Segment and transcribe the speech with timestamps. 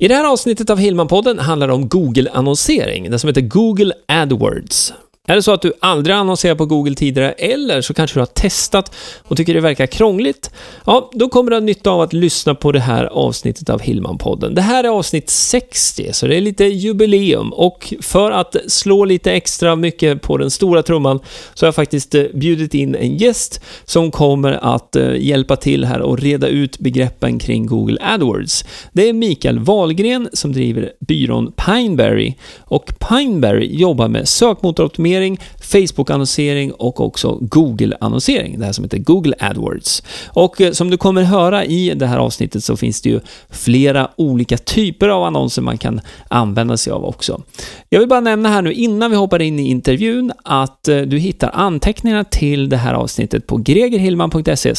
[0.00, 4.92] I det här avsnittet av Hillman-podden handlar det om Google-annonsering, det som heter Google AdWords.
[5.26, 8.26] Är det så att du aldrig annonserat på Google tidigare, eller så kanske du har
[8.26, 10.50] testat och tycker det verkar krångligt?
[10.84, 14.54] Ja, då kommer du ha nytta av att lyssna på det här avsnittet av Hillman-podden.
[14.54, 17.52] Det här är avsnitt 60, så det är lite jubileum.
[17.52, 21.20] Och för att slå lite extra mycket på den stora trumman
[21.54, 25.84] så har jag faktiskt eh, bjudit in en gäst som kommer att eh, hjälpa till
[25.84, 28.64] här och reda ut begreppen kring Google AdWords.
[28.92, 32.34] Det är Mikael Wahlgren som driver byrån Pineberry.
[32.58, 39.34] Och Pineberry jobbar med sökmotoroptimering annonsering, Facebook-annonsering och också Google-annonsering, det här som heter Google
[39.38, 40.02] AdWords.
[40.26, 43.20] Och eh, som du kommer höra i det här avsnittet så finns det ju
[43.50, 47.42] flera olika typer av annonser man kan använda sig av också.
[47.88, 51.18] Jag vill bara nämna här nu innan vi hoppar in i intervjun att eh, du
[51.18, 54.74] hittar anteckningarna till det här avsnittet på gregerhillman.se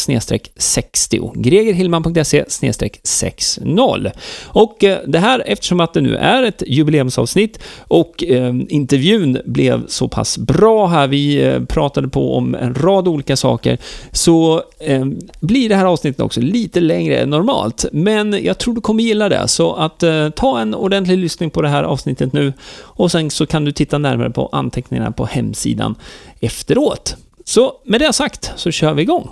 [0.57, 1.31] 60.
[1.35, 2.45] gregerhillman.se
[3.03, 4.11] 60.
[4.45, 9.87] Och eh, det här, eftersom att det nu är ett jubileumsavsnitt och eh, intervjun blev
[9.87, 11.07] så pass pass bra här.
[11.07, 13.77] Vi eh, pratade på om en rad olika saker.
[14.11, 15.05] Så eh,
[15.39, 17.85] blir det här avsnittet också lite längre än normalt.
[17.91, 19.47] Men jag tror du kommer gilla det.
[19.47, 22.53] Så att eh, ta en ordentlig lyssning på det här avsnittet nu.
[22.81, 25.95] Och sen så kan du titta närmare på anteckningarna på hemsidan
[26.39, 27.15] efteråt.
[27.45, 29.29] Så med det sagt så kör vi igång.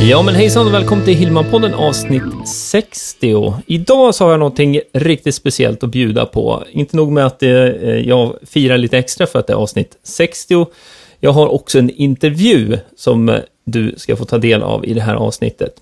[0.00, 3.54] Ja men hejsan och välkommen till Hillmanpodden avsnitt 60.
[3.66, 6.64] Idag så har jag någonting riktigt speciellt att bjuda på.
[6.70, 10.66] Inte nog med att eh, jag firar lite extra för att det är avsnitt 60.
[11.20, 15.14] Jag har också en intervju som du ska få ta del av i det här
[15.14, 15.72] avsnittet.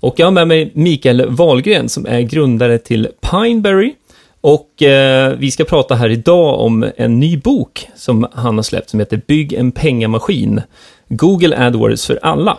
[0.00, 3.94] Och jag har med mig Mikael Wahlgren som är grundare till Pineberry.
[4.40, 8.90] Och eh, vi ska prata här idag om en ny bok som han har släppt
[8.90, 10.60] som heter Bygg en pengamaskin.
[11.08, 12.58] Google AdWords för alla.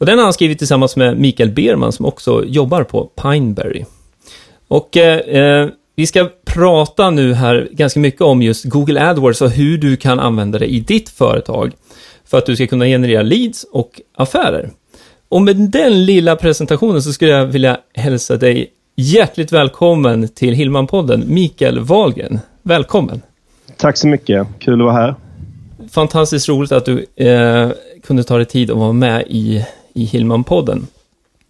[0.00, 3.84] Och den har han skrivit tillsammans med Mikael Berman som också jobbar på Pineberry.
[4.68, 9.50] Och eh, eh, vi ska prata nu här ganska mycket om just Google AdWords och
[9.50, 11.72] hur du kan använda det i ditt företag
[12.24, 14.70] för att du ska kunna generera leads och affärer.
[15.28, 21.24] Och med den lilla presentationen så skulle jag vilja hälsa dig hjärtligt välkommen till Hillman-podden,
[21.26, 22.40] Mikael Wahlgren.
[22.62, 23.22] Välkommen!
[23.76, 25.14] Tack så mycket, kul att vara här.
[25.90, 27.70] Fantastiskt roligt att du eh,
[28.02, 29.64] kunde ta dig tid att vara med i
[29.94, 30.86] i Hillman-podden.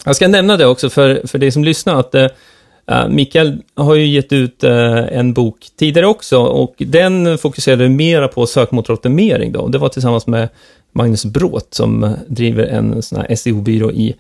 [0.05, 4.07] Jag ska nämna det också för, för dig som lyssnar, att uh, Mikael har ju
[4.07, 9.69] gett ut uh, en bok tidigare också och den fokuserade mera på sökmotoroptimering då.
[9.69, 10.49] Det var tillsammans med
[10.93, 14.15] Magnus Bråt som driver en sån här SEO-byrå i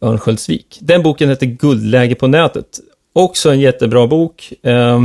[0.00, 0.78] Örnsköldsvik.
[0.80, 2.80] Den boken heter Guldläge på nätet.
[3.12, 5.00] Också en jättebra bok äh,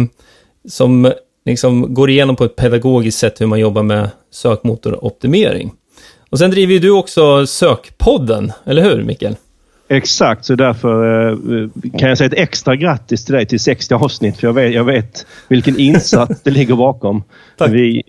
[0.70, 1.12] som
[1.46, 5.72] liksom går igenom på ett pedagogiskt sätt hur man jobbar med sökmotoroptimering.
[6.32, 9.36] Och sen driver ju du också Sökpodden, eller hur Mikael?
[9.88, 11.38] Exakt, så därför eh,
[11.98, 14.38] kan jag säga ett extra grattis till dig till 60 avsnitt.
[14.38, 17.24] För jag vet, jag vet vilken insats det ligger bakom.
[17.70, 18.04] Vi,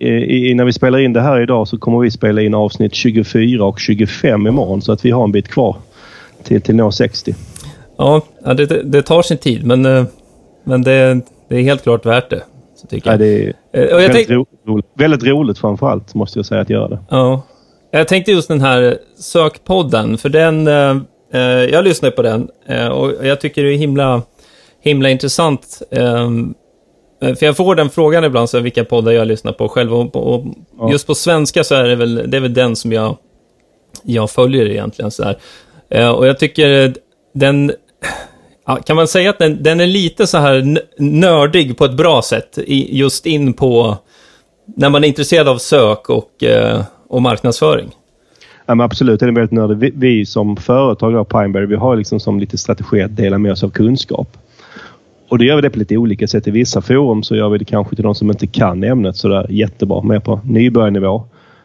[0.49, 3.65] i, när vi spelar in det här idag så kommer vi spela in avsnitt 24
[3.65, 4.81] och 25 imorgon.
[4.81, 5.75] Så att vi har en bit kvar
[6.43, 7.35] till, till nå 60.
[7.97, 10.05] Ja, det, det tar sin tid men, eh,
[10.63, 12.43] men det, det är helt klart värt det.
[12.75, 13.13] Så tycker jag.
[13.13, 14.29] Ja, det är eh, väldigt,
[14.67, 16.99] roligt, väldigt roligt framför allt måste jag säga att göra det.
[17.09, 17.41] Ja,
[17.97, 20.97] jag tänkte just den här sökpodden, för den, eh,
[21.33, 24.21] eh jag lyssnar på den eh, och jag tycker det är himla,
[24.81, 25.81] himla intressant.
[25.91, 26.29] Eh,
[27.35, 29.93] för jag får den frågan ibland, så vilka poddar jag lyssnar på själv.
[29.93, 30.45] Och, och
[30.79, 30.91] ja.
[30.91, 33.17] Just på svenska så är det väl, det är väl den som jag,
[34.03, 35.11] jag följer egentligen.
[35.11, 35.37] Så här.
[35.89, 36.93] Eh, och jag tycker
[37.33, 37.71] den,
[38.85, 42.57] kan man säga att den, den är lite så här nördig på ett bra sätt,
[42.67, 43.97] just in på
[44.65, 47.89] när man är intresserad av sök och eh, och marknadsföring?
[48.65, 49.79] Ja, men absolut, det är väldigt nördigt.
[49.79, 53.51] Vi, vi som företag av Pineberry, vi har liksom som lite strategi att dela med
[53.51, 54.37] oss av kunskap.
[55.29, 56.47] Och då gör vi det på lite olika sätt.
[56.47, 59.47] I vissa forum så gör vi det kanske till de som inte kan ämnet sådär
[59.49, 61.23] jättebra, mer på nybörjarnivå.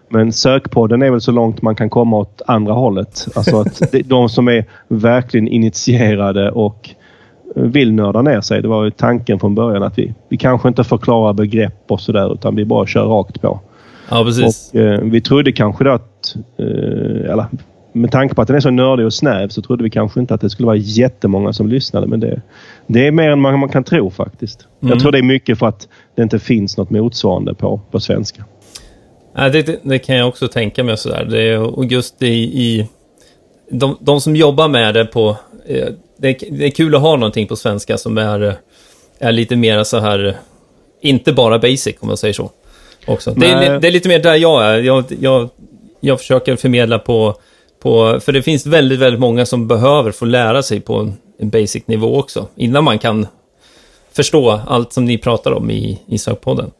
[0.08, 3.28] Men sökpodden är väl så långt man kan komma åt andra hållet.
[3.34, 6.90] Alltså att de som är verkligen initierade och
[7.54, 8.62] vill nörda ner sig.
[8.62, 12.34] Det var ju tanken från början att vi, vi kanske inte förklarar begrepp och sådär
[12.34, 13.60] utan vi bara kör rakt på.
[14.10, 14.70] Ja, precis.
[14.74, 17.46] Och, eh, vi trodde kanske då att, eh, eller,
[17.92, 20.34] med tanke på att den är så nördig och snäv så trodde vi kanske inte
[20.34, 22.06] att det skulle vara jättemånga som lyssnade.
[22.06, 22.42] Men det,
[22.86, 24.66] det är mer än man, man kan tro faktiskt.
[24.82, 24.92] Mm.
[24.92, 28.44] Jag tror det är mycket för att det inte finns något motsvarande på, på svenska.
[29.34, 30.96] Ja, det, det, det kan jag också tänka mig.
[30.96, 31.24] Sådär.
[31.30, 32.26] Det, och just i,
[32.62, 32.88] i
[33.70, 35.36] de, de som jobbar med det på...
[35.66, 35.88] Eh,
[36.20, 38.54] det, det, är kul att ha någonting på svenska som är,
[39.18, 40.36] är lite mer så här
[41.00, 42.50] inte bara basic, om man säger så.
[43.08, 43.34] Också.
[43.36, 44.78] Det är, det är, lite mer där jag är.
[44.78, 45.48] Jag, jag,
[46.00, 47.34] jag försöker förmedla på,
[47.82, 48.20] på...
[48.20, 52.18] För det finns väldigt, väldigt många som behöver få lära sig på en, en basic-nivå
[52.18, 52.46] också.
[52.56, 53.26] Innan man kan
[54.12, 56.70] förstå allt som ni pratar om i, i sökpodden.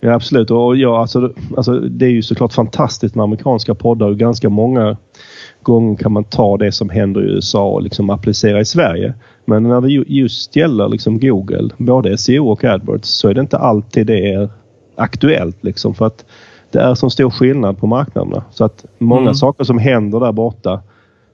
[0.00, 0.50] Ja, absolut.
[0.50, 4.96] Och ja, alltså, alltså, det är ju såklart fantastiskt med amerikanska poddar och ganska många
[5.62, 9.14] gånger kan man ta det som händer i USA och liksom applicera i Sverige.
[9.44, 13.58] Men när det just gäller liksom Google, både SEO och AdWords, så är det inte
[13.58, 14.50] alltid det är
[14.94, 15.64] aktuellt.
[15.64, 16.24] Liksom, för att
[16.70, 18.44] det är så stor skillnad på marknaderna.
[18.50, 19.34] Så att många mm.
[19.34, 20.82] saker som händer där borta,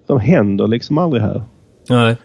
[0.06, 1.42] de händer liksom aldrig här.
[1.88, 2.16] Nej.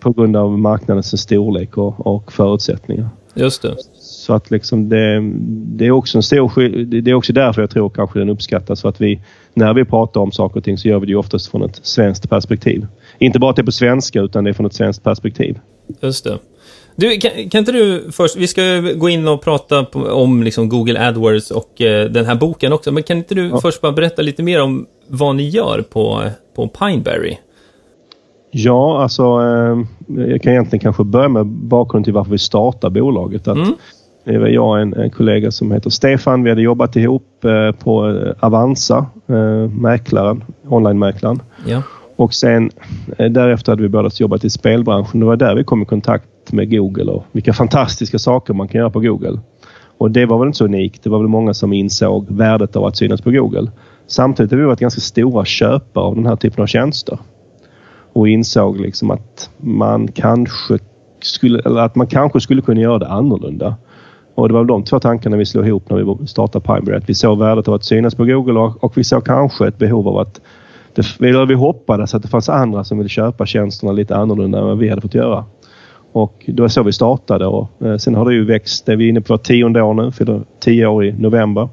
[0.00, 3.08] På grund av marknadens storlek och, och förutsättningar.
[3.34, 3.76] Just det.
[4.00, 5.20] Så att liksom det,
[5.76, 8.82] det, är också en stor Det är också därför jag tror kanske den uppskattas.
[8.82, 9.20] För att vi,
[9.54, 12.30] när vi pratar om saker och ting så gör vi det oftast från ett svenskt
[12.30, 12.86] perspektiv.
[13.18, 15.58] Inte bara att det är på svenska utan det är från ett svenskt perspektiv.
[16.00, 16.38] Just det.
[16.96, 18.62] Du, kan, kan inte du först, vi ska
[18.96, 22.92] gå in och prata på, om liksom Google AdWords och eh, den här boken också,
[22.92, 23.60] men kan inte du ja.
[23.60, 26.22] först bara berätta lite mer om vad ni gör på,
[26.56, 27.36] på Pineberry?
[28.50, 29.78] Ja, alltså eh,
[30.30, 33.48] jag kan egentligen kanske börja med bakgrunden till varför vi startar bolaget.
[33.48, 33.74] Att mm.
[34.24, 36.42] Det var jag och en, en, kollega som heter Stefan.
[36.42, 41.40] Vi hade jobbat ihop eh, på Avanza, eh, mäklaren, online-mäklaren.
[41.66, 41.82] Ja.
[42.16, 42.70] Och sen
[43.18, 45.20] eh, därefter hade vi börjat jobba i spelbranschen.
[45.20, 48.78] Det var där vi kom i kontakt med Google och vilka fantastiska saker man kan
[48.78, 49.38] göra på Google.
[49.98, 51.02] Och det var väl inte så unikt.
[51.02, 53.70] Det var väl många som insåg värdet av att synas på Google.
[54.06, 57.18] Samtidigt har vi varit ganska stora köpare av den här typen av tjänster.
[58.12, 60.78] Och insåg liksom att man kanske
[61.20, 63.76] skulle, eller att man kanske skulle kunna göra det annorlunda.
[64.34, 66.96] Och det var de två tankarna vi slog ihop när vi startade Pineberry.
[66.96, 69.78] Att vi såg värdet av att synas på Google och, och vi såg kanske ett
[69.78, 70.40] behov av att
[70.94, 74.64] det, eller vi hoppades att det fanns andra som ville köpa tjänsterna lite annorlunda än
[74.64, 75.44] vad vi hade fått göra.
[76.12, 78.86] Och det var så vi startade och eh, sen har det ju växt.
[78.86, 81.68] Det är vi inne på tionde år nu, fyller tio år i november.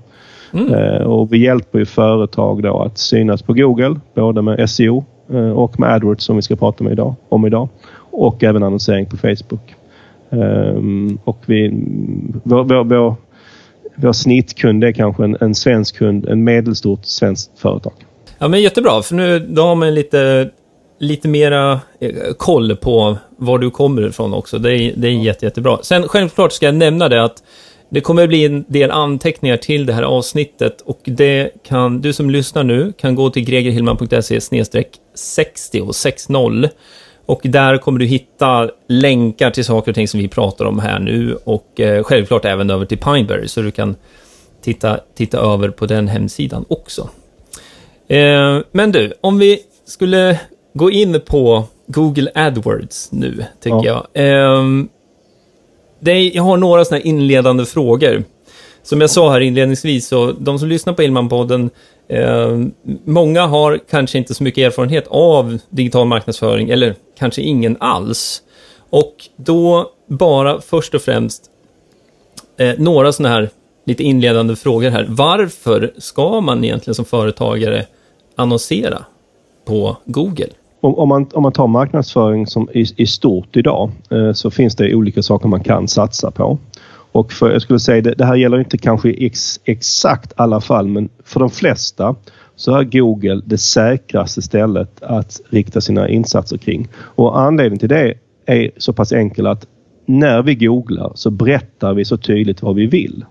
[0.53, 0.73] Mm.
[0.73, 5.49] Eh, och vi hjälper ju företag då att synas på Google, både med SEO eh,
[5.49, 7.69] och med AdWords som vi ska prata med idag, om idag.
[8.11, 9.75] Och även annonsering på Facebook.
[11.23, 11.71] Och vi,
[12.43, 13.15] vår, vår, vår,
[13.95, 17.93] vår snittkund är kanske en, en svensk kund, en medelstort svenskt företag.
[18.39, 20.49] Ja, men jättebra, för nu då har man lite,
[20.99, 24.59] lite mera eh, koll på var du kommer ifrån också.
[24.59, 25.79] Det är, det är jätte, jättebra.
[25.81, 27.43] Sen självklart ska jag nämna det att
[27.89, 32.29] det kommer bli en del anteckningar till det här avsnittet och det kan, du som
[32.29, 34.41] lyssnar nu kan gå till gregerhillman.se
[35.13, 36.69] 60 och 60
[37.25, 40.99] och där kommer du hitta länkar till saker och ting som vi pratar om här
[40.99, 43.95] nu och eh, självklart även över till Pineberry så du kan
[44.61, 47.09] titta, titta över på den hemsidan också.
[48.07, 50.39] Eh, men du, om vi skulle
[50.77, 54.07] gå in på Google AdWords nu, tycker ja.
[54.13, 54.25] jag.
[54.25, 54.63] Eh,
[55.99, 58.23] det jag har några sådana här inledande frågor.
[58.83, 61.69] Som jag sa här inledningsvis, så de som lyssnar på Ilman-podden,
[62.07, 62.57] eh,
[63.05, 68.41] många har kanske inte så mycket erfarenhet av digital marknadsföring, eller kanske ingen alls.
[68.89, 71.43] Och då bara först och främst
[72.57, 73.49] eh, några sådana här
[73.85, 75.05] lite inledande frågor här.
[75.09, 77.85] Varför ska man egentligen som företagare
[78.35, 79.05] annonsera
[79.65, 80.49] på Google?
[80.87, 84.75] Om, om, man, om man tar marknadsföring som i, i stort idag eh, så finns
[84.75, 86.57] det olika saker man kan satsa på.
[87.11, 90.87] Och för, jag skulle säga det, det här gäller inte kanske ex, exakt alla fall
[90.87, 92.15] men för de flesta
[92.55, 96.87] så är Google det säkraste stället att rikta sina insatser kring.
[96.97, 98.13] Och anledningen till det
[98.45, 99.65] är så pass enkel att
[100.05, 103.25] när vi googlar så berättar vi så tydligt vad vi vill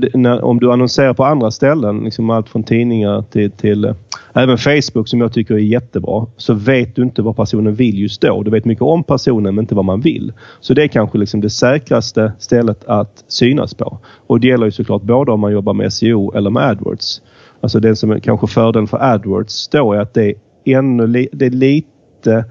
[0.00, 3.94] det, när, om du annonserar på andra ställen, liksom allt från tidningar till, till äh,
[4.32, 8.20] även Facebook som jag tycker är jättebra, så vet du inte vad personen vill just
[8.20, 8.42] då.
[8.42, 10.32] Du vet mycket om personen men inte vad man vill.
[10.60, 13.98] Så det är kanske liksom det säkraste stället att synas på.
[14.26, 17.22] Och det gäller ju såklart både om man jobbar med SEO eller med AdWords.
[17.60, 20.34] Alltså det som är kanske fördelen för AdWords då är att det är
[20.78, 22.44] ännu li, det är lite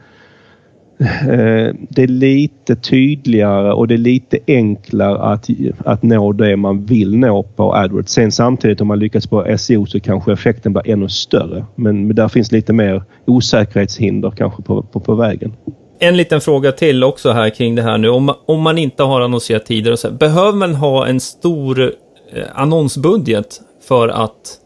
[1.90, 5.50] det är lite tydligare och det är lite enklare att,
[5.86, 8.12] att nå det man vill nå på AdWords.
[8.12, 11.66] Sen samtidigt om man lyckas på SEO så kanske effekten blir ännu större.
[11.76, 15.54] Men där finns lite mer osäkerhetshinder kanske på, på, på vägen.
[16.00, 18.10] En liten fråga till också här kring det här nu.
[18.10, 22.44] Om, om man inte har annonserat tidigare, så här, behöver man ha en stor eh,
[22.56, 24.60] annonsbudget för att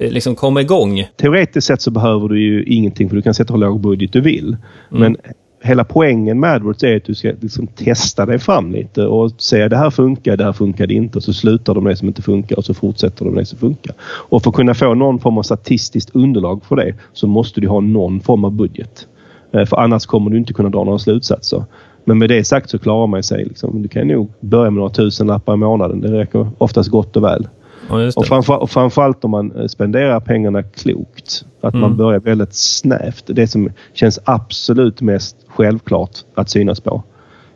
[0.00, 1.08] eh, liksom komma igång?
[1.16, 4.20] Teoretiskt sett så behöver du ju ingenting för du kan sätta hur låg budget du
[4.20, 4.56] vill.
[4.90, 5.00] Mm.
[5.00, 5.16] Men
[5.60, 9.68] hela poängen med AdWords är att du ska liksom testa dig fram lite och säga
[9.68, 12.22] det här funkar, det här funkar inte och så slutar de med det som inte
[12.22, 13.94] funkar och så fortsätter de med det som funkar.
[14.00, 17.68] Och för att kunna få någon form av statistiskt underlag för det så måste du
[17.68, 19.06] ha någon form av budget.
[19.52, 21.64] Eh, för annars kommer du inte kunna dra några slutsatser.
[22.04, 23.44] Men med det sagt så klarar man sig.
[23.44, 23.82] Liksom.
[23.82, 26.00] Du kan nog börja med några tusen lappar i månaden.
[26.00, 27.48] Det räcker oftast gott och väl.
[27.88, 31.44] Ja, och, framför, och framförallt om man eh, spenderar pengarna klokt.
[31.60, 31.80] Att mm.
[31.80, 33.24] man börjar väldigt snävt.
[33.26, 37.02] Det som känns absolut mest självklart att synas på.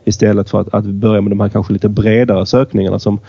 [0.05, 3.19] Istället för att, att börja med de här kanske lite bredare sökningarna som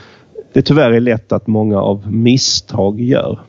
[0.53, 3.41] det tyvärr är lätt att många av misstag gör.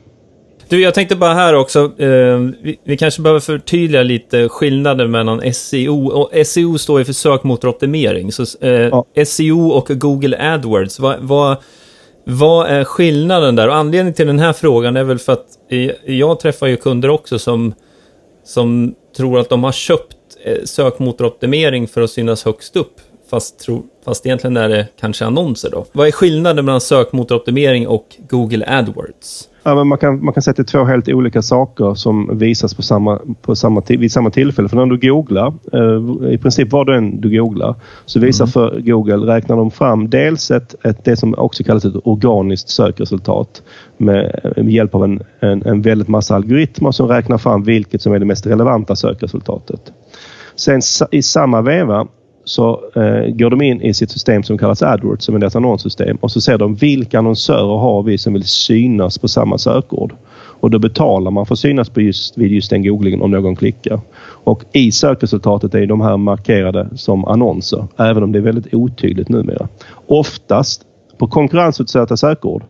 [0.68, 5.54] Du, jag tänkte bara här också, eh, vi, vi, kanske behöver förtydliga lite skillnaden mellan
[5.54, 6.06] SEO.
[6.06, 8.32] Och SEO står ju för sökmotoroptimering.
[8.32, 9.04] Så eh, ja.
[9.26, 11.56] SEO och Google AdWords, vad, vad,
[12.28, 13.68] vad, är skillnaden där?
[13.68, 15.46] Och anledningen till den här frågan är väl för att
[16.04, 17.74] jag träffar ju kunder också som,
[18.44, 23.00] som tror att de har köpt eh, sökmotoroptimering för att synas högst upp.
[23.30, 25.86] Fast, tro, fast egentligen är det kanske annonser då.
[25.92, 29.48] Vad är skillnaden mellan sökmotoroptimering och Google AdWords?
[29.62, 32.38] Ja, men man, kan, man kan säga att det är två helt olika saker som
[32.38, 34.68] visas på samma, på samma, vid samma tillfälle.
[34.68, 38.52] För när du googlar, eh, i princip vad du än du googlar, så visar mm.
[38.52, 43.62] för Google, räknar de fram dels ett, ett, det som också kallas ett organiskt sökresultat
[43.96, 48.12] med, med hjälp av en, en, en väldigt massa algoritmer som räknar fram vilket som
[48.12, 49.92] är det mest relevanta sökresultatet.
[50.56, 52.06] Sen i samma veva
[52.46, 56.16] så eh, går de in i sitt system som kallas AdWords som är deras annonssystem
[56.20, 60.14] och så ser de vilka annonsörer har vi som vill synas på samma sökord.
[60.60, 63.56] Och då betalar man för att synas på just, vid just den googlingen om någon
[63.56, 64.00] klickar.
[64.44, 69.28] Och i sökresultatet är de här markerade som annonser även om det är väldigt otydligt
[69.28, 69.68] numera.
[70.06, 70.82] Oftast
[71.18, 72.62] på konkurrensutsatta sökord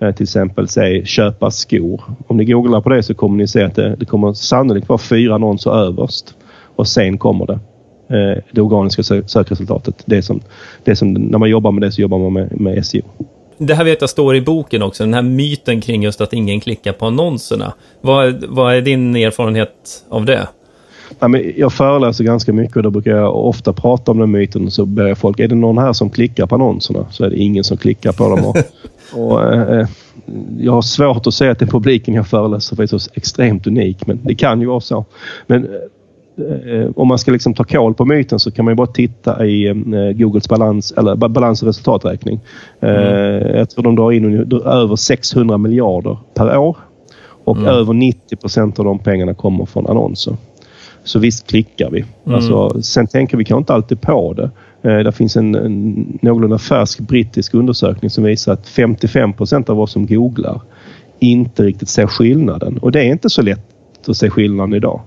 [0.00, 2.02] eh, till exempel säg köpa skor.
[2.26, 4.98] Om ni googlar på det så kommer ni se att det, det kommer sannolikt vara
[4.98, 6.34] fyra annonser överst
[6.76, 7.58] och sen kommer det.
[8.08, 10.02] Eh, det organiska sökresultatet.
[10.04, 10.40] Det som,
[10.84, 13.02] det som, när man jobbar med det så jobbar man med, med SEO.
[13.58, 16.60] Det här vet jag står i boken också, den här myten kring just att ingen
[16.60, 17.72] klickar på annonserna.
[18.00, 20.48] Vad, vad är din erfarenhet av det?
[21.18, 24.70] Ja, men jag föreläser ganska mycket och då brukar jag ofta prata om den myten.
[24.70, 27.06] Så ber jag folk, är det någon här som klickar på annonserna?
[27.10, 28.44] Så är det ingen som klickar på dem.
[28.44, 28.56] Och,
[29.20, 29.86] och eh,
[30.58, 34.06] jag har svårt att säga att den publiken jag föreläser för är så extremt unik,
[34.06, 35.04] men det kan ju vara så.
[35.46, 35.70] Men eh,
[36.94, 39.66] om man ska liksom ta koll på myten så kan man ju bara titta i
[39.66, 39.74] eh,
[40.14, 42.40] Googles balans, eller balans och resultaträkning.
[42.80, 43.56] Eh, mm.
[43.56, 46.76] Jag tror de drar in över 600 miljarder per år
[47.44, 47.68] och mm.
[47.68, 50.36] över 90 procent av de pengarna kommer från annonser.
[51.04, 52.04] Så visst klickar vi.
[52.24, 52.34] Mm.
[52.34, 54.50] Alltså, sen tänker vi kanske inte alltid på det.
[54.90, 59.80] Eh, det finns en, en någorlunda färsk brittisk undersökning som visar att 55 procent av
[59.80, 60.60] oss som googlar
[61.18, 62.78] inte riktigt ser skillnaden.
[62.78, 65.00] Och det är inte så lätt att se skillnaden idag.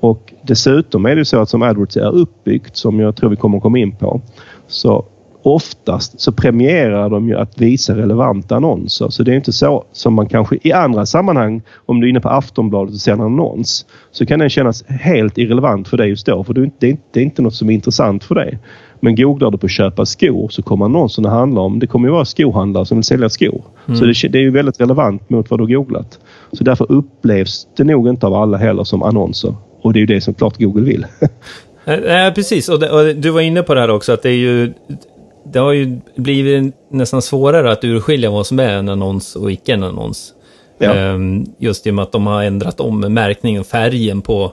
[0.00, 3.56] Och dessutom är det så att som AdWords är uppbyggt, som jag tror vi kommer
[3.56, 4.20] att komma in på,
[4.66, 5.04] så
[5.42, 9.08] oftast så premierar de ju att visa relevanta annonser.
[9.08, 12.20] Så det är inte så som man kanske i andra sammanhang, om du är inne
[12.20, 16.26] på Aftonbladet och ser en annons, så kan den kännas helt irrelevant för dig just
[16.26, 16.44] då.
[16.44, 18.58] För det är inte, det är inte något som är intressant för dig.
[19.00, 22.24] Men googlar du på köpa skor så kommer annonserna handla om, det kommer ju vara
[22.24, 23.62] skohandlare som vill sälja skor.
[23.86, 23.98] Mm.
[23.98, 26.18] Så det, det, är ju väldigt relevant mot vad du har googlat.
[26.52, 29.54] Så därför upplevs det nog inte av alla heller som annonser.
[29.82, 31.06] Och det är ju det som klart Google vill.
[31.84, 32.68] Nej, precis.
[32.68, 34.72] Och, det, och, du var inne på det här också, att det är ju...
[35.52, 39.72] Det har ju blivit nästan svårare att urskilja vad som är en annons och icke
[39.72, 40.34] en annons.
[40.78, 40.94] Ja.
[40.94, 44.52] Ehm, just i och med att de har ändrat om märkningen, färgen på,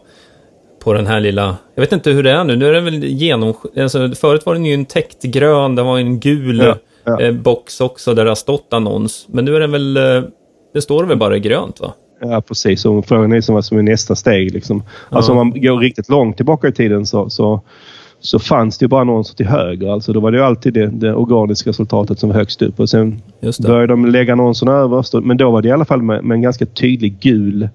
[0.84, 1.58] på den här lilla...
[1.76, 2.56] Jag vet inte hur det är nu.
[2.56, 3.54] Nu är den väl genom...
[3.78, 7.22] Alltså, förut var den ju en täckt grön, det var en gul ja, ja.
[7.22, 9.26] Eh, box också där det har stått annons.
[9.30, 9.98] Men nu är den väl...
[9.98, 10.24] Eh,
[10.74, 11.94] det står väl bara grönt va?
[12.20, 12.86] Ja, precis.
[12.86, 14.54] Och frågan är vad som är nästa steg.
[14.54, 14.84] Liksom.
[15.10, 17.62] Alltså om man går riktigt långt tillbaka i tiden så, så,
[18.20, 19.88] så fanns det ju bara annonser till höger.
[19.94, 22.80] Alltså då var det ju alltid det, det organiska resultatet som var högst upp.
[22.80, 23.22] Och sen
[23.64, 25.14] började de lägga annonserna överst.
[25.14, 27.70] Men då var det i alla fall med, med en ganska tydlig gul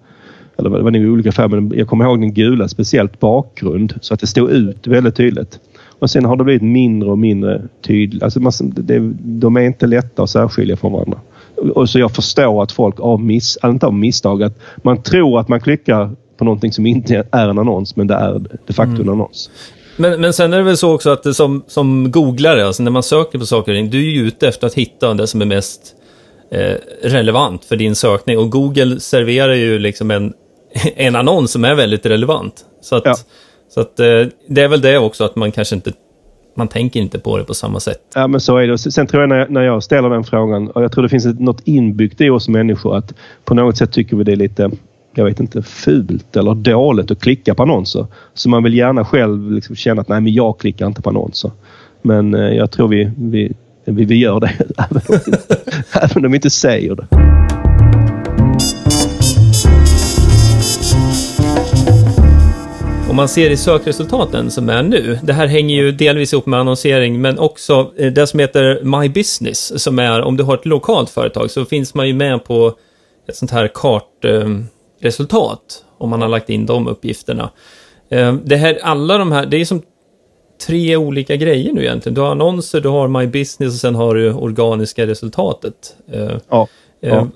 [0.57, 4.15] eller det var nog olika färger, men jag kommer ihåg den gula, speciellt bakgrund så
[4.15, 5.61] att det stod ut väldigt tydligt.
[5.99, 8.23] Och sen har det blivit mindre och mindre tydligt.
[8.23, 11.19] Alltså det, de är inte lätta att särskilja från varandra
[11.71, 15.49] och så jag förstår att folk av miss, inte av misstag, att man tror att
[15.49, 19.03] man klickar på någonting som inte är en annons, men det är de facto mm.
[19.03, 19.51] en annons.
[19.97, 23.03] Men, men sen är det väl så också att som, som googlare, alltså när man
[23.03, 25.47] söker på saker och ting, du är ju ute efter att hitta det som är
[25.47, 25.95] mest
[26.51, 28.39] eh, relevant för din sökning.
[28.39, 30.33] Och Google serverar ju liksom en,
[30.97, 32.65] en annons som är väldigt relevant.
[32.81, 33.15] Så att, ja.
[33.69, 35.93] så att eh, det är väl det också, att man kanske inte
[36.55, 38.01] man tänker inte på det på samma sätt.
[38.15, 38.79] Ja, men så är det.
[38.79, 41.25] Sen tror jag när, jag när jag ställer den frågan, och jag tror det finns
[41.25, 44.71] något inbyggt i oss människor att på något sätt tycker vi det är lite
[45.15, 48.07] jag vet inte, fult eller dåligt att klicka på annonser.
[48.35, 51.51] Så man vill gärna själv liksom känna att nej, men jag klickar inte på annonser.
[52.03, 53.53] Men eh, jag tror vi, vi,
[53.85, 54.53] vi, vi gör det
[56.03, 57.32] även om vi inte säger det.
[63.13, 66.61] Om man ser i sökresultaten som är nu, det här hänger ju delvis ihop med
[66.61, 70.67] annonsering, men också eh, det som heter My Business, som är om du har ett
[70.67, 72.75] lokalt företag så finns man ju med på
[73.29, 77.51] ett sånt här kartresultat, om man har lagt in de uppgifterna.
[78.09, 79.83] Eh, det här, alla de här, det är som
[80.67, 82.15] tre olika grejer nu egentligen.
[82.15, 85.97] Du har annonser, du har My Business och sen har du organiska resultatet.
[86.13, 86.69] Eh, ja.
[87.01, 87.29] ja.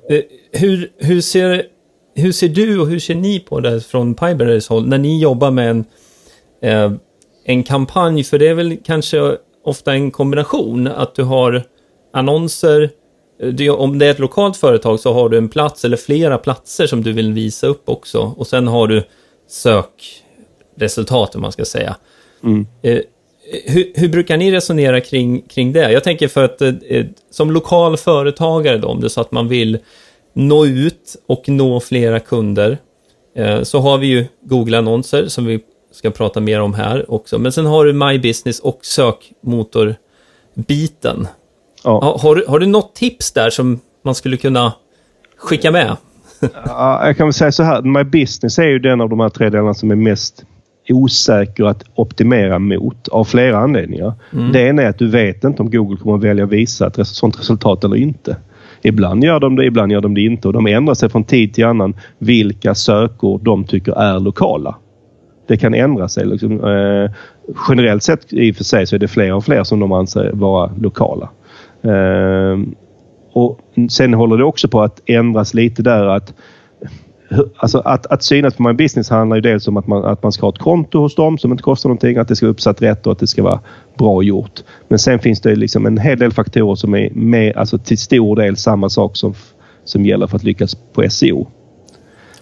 [0.52, 1.62] Hur, hur ser
[2.16, 5.50] hur ser du och hur ser ni på det från Piberys håll när ni jobbar
[5.50, 5.84] med en,
[6.62, 6.92] eh,
[7.44, 8.24] en kampanj?
[8.24, 11.62] För det är väl kanske ofta en kombination att du har
[12.12, 12.90] annonser,
[13.52, 16.86] du, om det är ett lokalt företag så har du en plats eller flera platser
[16.86, 19.02] som du vill visa upp också och sen har du
[19.48, 21.96] sökresultat om man ska säga.
[22.44, 22.66] Mm.
[22.82, 23.00] Eh,
[23.66, 25.92] hur, hur, brukar ni resonera kring, kring det?
[25.92, 26.72] Jag tänker för att eh,
[27.30, 29.78] som lokal företagare då, om det är så att man vill
[30.36, 32.78] nå ut och nå flera kunder.
[33.36, 35.60] Eh, så har vi ju Google-annonser som vi
[35.92, 37.38] ska prata mer om här också.
[37.38, 41.28] Men sen har du My Business och sökmotorbiten.
[41.84, 42.18] Ja.
[42.22, 44.72] Har, du, har du något tips där som man skulle kunna
[45.36, 45.96] skicka med?
[46.64, 47.82] ja, jag kan väl säga så här.
[47.82, 50.44] My Business är ju den av de här tre delarna som är mest
[50.88, 54.14] osäker att optimera mot av flera anledningar.
[54.32, 54.52] Mm.
[54.52, 57.06] Det ena är att du vet inte om Google kommer att välja att visa ett
[57.06, 58.36] sådant resultat eller inte.
[58.86, 61.54] Ibland gör de det, ibland gör de det inte och de ändrar sig från tid
[61.54, 64.76] till annan vilka sökord de tycker är lokala.
[65.48, 66.26] Det kan ändra sig.
[66.26, 66.52] Liksom.
[66.52, 67.10] Eh,
[67.68, 70.30] generellt sett i och för sig så är det fler och fler som de anser
[70.32, 71.28] vara lokala.
[71.82, 72.58] Eh,
[73.32, 76.34] och Sen håller det också på att ändras lite där att
[77.56, 80.32] Alltså att, att synas på My Business handlar ju dels om att man, att man
[80.32, 82.82] ska ha ett konto hos dem som inte kostar någonting, att det ska vara uppsatt
[82.82, 83.60] rätt och att det ska vara
[83.98, 84.62] bra gjort.
[84.88, 88.36] Men sen finns det liksom en hel del faktorer som är med, alltså till stor
[88.36, 89.34] del samma sak som,
[89.84, 91.46] som gäller för att lyckas på SEO.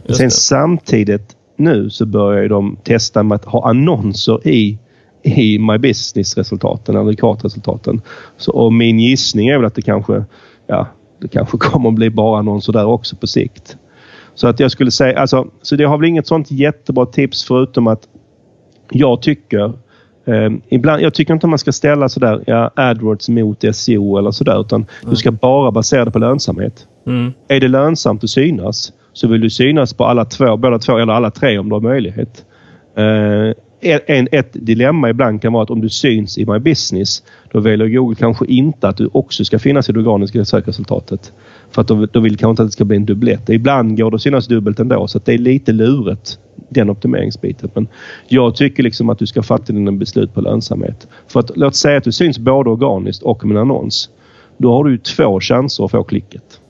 [0.09, 4.79] Sen samtidigt nu så börjar de testa med att ha annonser i,
[5.23, 8.03] i My Business-resultaten eller kartresultaten.
[8.37, 10.25] Så, och min gissning är väl att det kanske,
[10.67, 10.87] ja,
[11.21, 13.77] det kanske kommer att bli bara annonser där också på sikt.
[14.35, 17.87] Så att jag skulle säga, alltså, så det har väl inget sånt jättebra tips förutom
[17.87, 18.09] att
[18.91, 19.65] jag tycker
[20.25, 24.61] eh, ibland, jag tycker inte man ska ställa sådär ja, AdWords mot SEO eller sådär
[24.61, 25.11] utan mm.
[25.11, 26.87] du ska bara basera det på lönsamhet.
[27.07, 27.33] Mm.
[27.49, 31.13] Är det lönsamt att synas så vill du synas på alla två, båda två eller
[31.13, 32.45] alla tre om du har möjlighet.
[32.97, 33.53] Eh,
[34.07, 37.89] en, ett dilemma ibland kan vara att om du syns i My Business då väljer
[37.89, 41.33] Google kanske inte att du också ska finnas i det organiska sökresultatet.
[41.75, 43.49] För att de, de vill kanske inte att det ska bli en dubblett.
[43.49, 47.71] Ibland går det att synas dubbelt ändå så det är lite luret den optimeringsbiten.
[47.75, 47.89] Men
[48.29, 51.09] jag tycker liksom att du ska fatta dina beslut på lönsamhet.
[51.27, 54.09] För att låt säga att du syns både organiskt och med en annons.
[54.57, 56.61] Då har du två chanser att få klicket.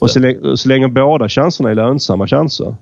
[0.00, 2.74] Och så länge, så länge båda chanserna är lönsamma chanser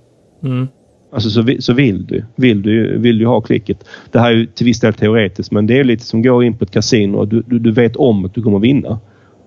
[0.42, 0.68] mm.
[1.12, 2.24] Alltså så, så vill du.
[2.36, 3.84] Vill du, vill du ha klicket.
[4.10, 6.42] Det här är ju till viss del teoretiskt men det är lite som att gå
[6.42, 8.98] in på ett kasino och du, du, du vet om att du kommer vinna.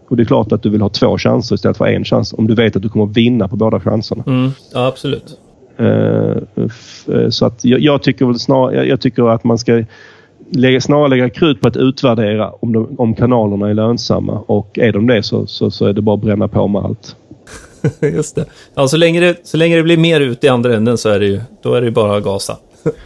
[0.08, 2.48] Och det är klart att du vill ha två chanser istället för en chans om
[2.48, 4.24] du vet att du kommer vinna på båda chanserna.
[4.28, 4.52] Mm.
[4.74, 5.40] Ja, absolut.
[5.80, 9.84] Uh, så att jag, jag tycker väl snarare, jag, jag, tycker att man ska
[10.52, 14.94] lägga, snarare lägga krut på att utvärdera om, de, om kanalerna är lönsamma och är
[14.94, 17.16] de det så, så, så är det bara att bränna på med allt.
[18.16, 18.46] Just det.
[18.76, 21.20] Ja, så länge det, så länge det blir mer ut i andra änden så är
[21.20, 22.58] det ju, då är det bara att gasa.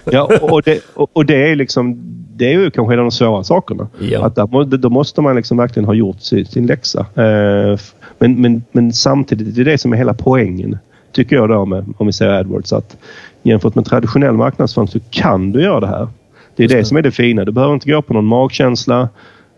[0.03, 1.99] ja, och det, och det är liksom
[2.41, 3.87] det är ju kanske en av de svåra sakerna.
[3.99, 4.25] Ja.
[4.25, 6.99] Att där, då måste man liksom verkligen ha gjort sin, sin läxa.
[6.99, 7.79] Eh,
[8.19, 10.77] men, men, men samtidigt, det är det som är hela poängen,
[11.11, 12.97] tycker jag då med, om vi säger AdWords, att
[13.43, 16.07] jämfört med traditionell marknadsföring så kan du göra det här.
[16.55, 17.45] Det är det, det som är det fina.
[17.45, 19.09] Du behöver inte gå på någon magkänsla.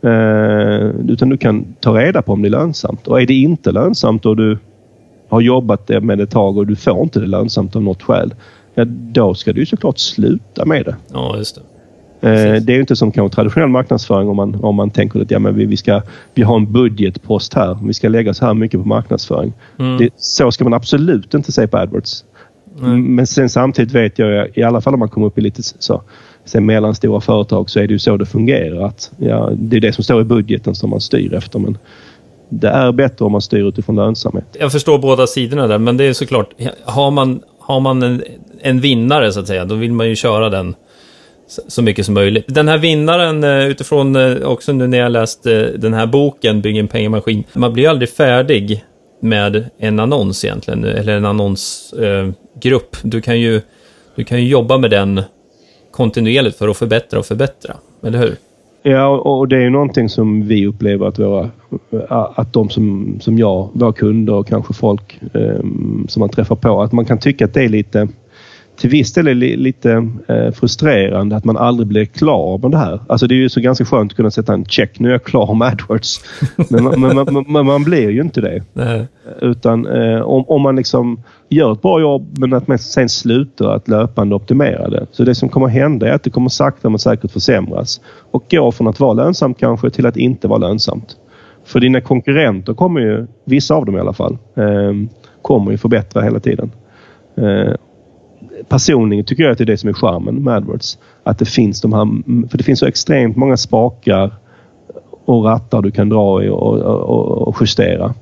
[0.02, 3.08] Eh, utan du kan ta reda på om det är lönsamt.
[3.08, 4.58] Och är det inte lönsamt och du
[5.30, 8.34] har jobbat med det ett tag och du får inte det lönsamt av något skäl.
[8.74, 10.96] Ja, då ska du såklart sluta med det.
[11.14, 11.62] Ja, just det.
[12.24, 15.40] Eh, det är inte som kanske traditionell marknadsföring om man, om man tänker att ja,
[15.40, 16.02] men vi, vi, ska,
[16.34, 17.78] vi har en budgetpost här.
[17.84, 19.54] Vi ska lägga så här mycket på marknadsföring.
[19.80, 19.98] Mm.
[19.98, 22.26] Det, så ska man absolut inte säga på AdWords.
[22.82, 23.16] Mm.
[23.16, 26.02] Men sen samtidigt vet jag, i alla fall om man kommer upp i lite så,
[26.46, 28.86] sen mellanstora företag så är det ju så det fungerar.
[28.86, 31.60] Att, ja, det är det som står i budgeten som man styr efter.
[31.60, 31.78] Men
[32.50, 34.58] det är bättre om man styr utifrån lönsamhet.
[34.60, 36.50] Jag förstår båda sidorna där, men det är såklart,
[36.86, 38.24] har man, har man en,
[38.62, 40.76] en vinnare så att säga, då vill man ju köra den
[41.48, 42.46] så mycket som möjligt.
[42.48, 46.62] Den här vinnaren, eh, utifrån eh, också nu när jag läst eh, den här boken,
[46.62, 48.84] Bygg en pengamaskin, man blir aldrig färdig
[49.20, 52.98] med en annons egentligen, eller en annonsgrupp.
[53.02, 53.62] Du kan ju,
[54.16, 55.22] du kan ju jobba med den
[55.92, 58.36] kontinuerligt för att förbättra och förbättra, eller hur?
[58.86, 61.50] Ja, och det är ju någonting som vi upplever att våra,
[62.10, 65.60] att de som, som jag, våra kunder och kanske folk eh,
[66.08, 68.08] som man träffar på, att man kan tycka att det är lite
[68.78, 69.92] till viss del är det lite
[70.28, 73.00] eh, frustrerande att man aldrig blir klar med det här.
[73.08, 75.00] Alltså det är ju så ganska skönt att kunna sätta en check.
[75.00, 76.20] Nu är jag klar med AdWords.
[76.70, 78.64] Men man, men, man, men man blir ju inte det.
[78.74, 79.08] Nej.
[79.42, 83.76] Utan eh, om, om man liksom gör ett bra jobb men att man sen slutar
[83.76, 85.06] att löpande optimera det.
[85.12, 88.02] Så det som kommer hända är att det kommer sakta men säkert försämras.
[88.32, 91.18] Och gå från att vara lönsamt kanske till att inte vara lönsamt.
[91.66, 94.94] För dina konkurrenter kommer ju, vissa av dem i alla fall, eh,
[95.42, 96.72] kommer ju förbättra hela tiden.
[97.36, 97.74] Eh,
[98.70, 100.98] personligen tycker jag att det är det som är charmen med AdWords.
[101.24, 102.06] Att det finns de här,
[102.50, 104.34] för det finns så extremt många spakar
[105.26, 108.14] och rattar du kan dra i och, och, och justera.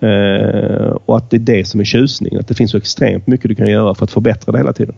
[0.00, 2.40] Eh, och att det är det som är tjusningen.
[2.40, 4.94] Att det finns så extremt mycket du kan göra för att förbättra det hela tiden.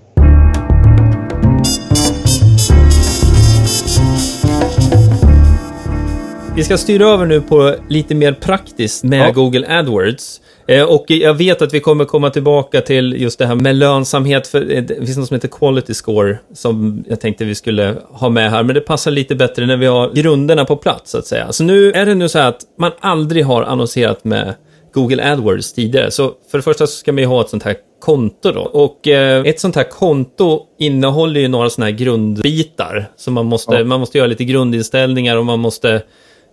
[6.57, 9.31] Vi ska styra över nu på lite mer praktiskt med Ja.
[9.33, 10.41] Google AdWords.
[10.69, 14.47] Eh, Och jag vet att vi kommer komma tillbaka till just det här med lönsamhet.
[14.47, 18.29] För eh, det finns något som heter Quality Score som jag tänkte vi skulle ha
[18.29, 18.63] med här.
[18.63, 21.53] Men det passar lite bättre när vi har grunderna på plats, så att säga.
[21.53, 24.55] Så nu är det nu så här att man aldrig har annonserat med
[24.95, 26.11] Google AdWords tidigare.
[26.11, 28.61] Så för det första så ska man ju ha ett sånt här konto då.
[28.61, 33.11] Och eh, ett sånt här konto innehåller ju några såna här grundbitar.
[33.17, 33.85] Så man måste, Ja.
[33.85, 36.03] man måste göra lite grundinställningar och man måste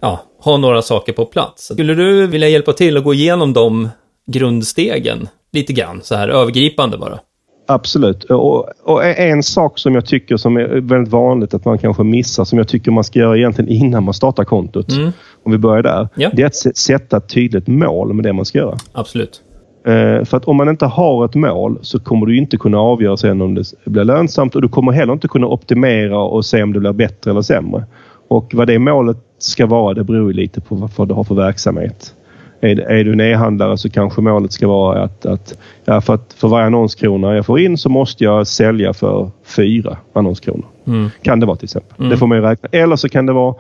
[0.02, 1.64] ja, ha några saker på plats.
[1.64, 3.90] Skulle du vilja hjälpa till att gå igenom de
[4.28, 7.20] grundstegen lite grann, så här övergripande bara?
[7.68, 8.24] Absolut.
[8.24, 12.46] Och, och en sak som jag tycker som är väldigt vanligt att man kanske missar,
[12.46, 14.92] som jag tycker man ska göra egentligen innan man startar kontot.
[14.92, 15.12] Mm.
[15.44, 16.08] Om vi börjar där.
[16.16, 16.30] Ja.
[16.34, 18.78] Det är att sätta ett tydligt mål med det man ska göra.
[18.92, 19.42] Absolut.
[19.86, 23.18] Eh, För att om man inte har ett mål så kommer du inte kunna avgöra
[23.18, 26.74] sen om det blir lönsamt och du kommer heller inte kunna optimera och se om
[26.74, 27.84] det blir bättre eller sämre.
[28.32, 32.16] Och vad det målet ska vara det beror lite på vad du har för verksamhet.
[32.62, 36.34] Är, är du en e-handlare så kanske målet ska vara att, att, ja, för, att
[36.34, 40.66] för varje annonskrona jag får in så måste jag sälja för fyra annonskronor.
[40.88, 41.10] Mm.
[41.22, 41.96] Kan det vara till exempel.
[42.00, 42.10] Mm.
[42.10, 42.70] Det får man ju räkna.
[42.72, 43.56] Eller så kan det vara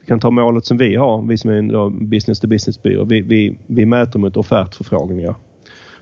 [0.00, 3.04] vi kan ta målet som vi har, vi som är en business to business byrå.
[3.04, 5.34] Vi, vi, vi mäter mot offertförfrågningar.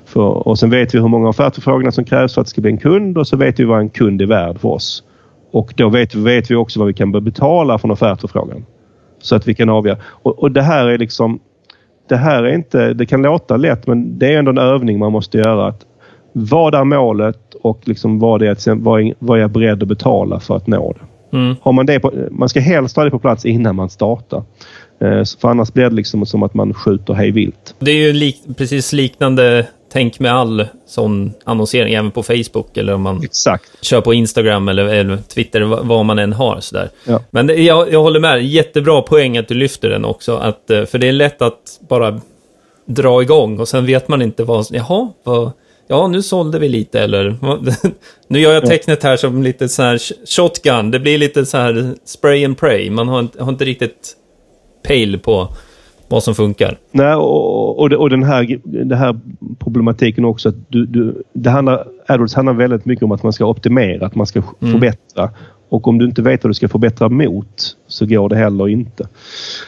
[0.05, 2.71] För, och sen vet vi hur många offertförfrågningar som krävs för att det ska bli
[2.71, 5.03] en kund och så vet vi vad en kund är värd för oss.
[5.51, 8.65] Och då vet, vet vi också vad vi kan betala för en offertförfrågan.
[9.21, 9.97] Så att vi kan avgöra.
[10.03, 11.39] Och, och det här är liksom...
[12.09, 12.93] Det här är inte...
[12.93, 15.67] Det kan låta lätt men det är ändå en övning man måste göra.
[15.67, 15.85] Att
[16.33, 20.39] vad är målet och liksom vad, är, vad, är, vad är jag beredd att betala
[20.39, 21.37] för att nå det?
[21.37, 21.55] Mm.
[21.61, 24.43] Har man, det på, man ska helst ha det på plats innan man startar.
[25.01, 27.75] Eh, För annars blir det liksom som att man skjuter hej vilt.
[27.79, 32.93] Det är ju lik, precis liknande tänk med all sån annonsering, även på Facebook eller
[32.93, 33.85] om man Exakt.
[33.85, 36.59] kör på Instagram eller, eller Twitter, vad, man än har.
[36.59, 36.89] Sådär.
[37.05, 37.21] Ja.
[37.31, 40.37] Men det, jag, jag håller med, jättebra poäng att du lyfter den också.
[40.37, 42.21] Att, eh, för det är lätt att bara
[42.85, 45.51] dra igång och sen vet man inte vad, jaha, vad,
[45.87, 47.35] ja nu sålde vi lite eller
[48.27, 51.57] nu gör jag tecknet här som lite så här sh- shotgun, det blir lite så
[51.57, 54.15] här spray and pray, man har inte, har inte riktigt
[54.83, 55.53] pejl på
[56.11, 56.77] vad som funkar.
[56.91, 59.19] Nej, och, och, och den, här, den här
[59.59, 63.45] problematiken också att du, du, det handlar, AdWords handlar väldigt mycket om att man ska
[63.45, 64.73] optimera, att man ska Mm.
[64.73, 65.29] förbättra.
[65.69, 69.07] Och om du inte vet vad du ska förbättra mot så går det heller inte.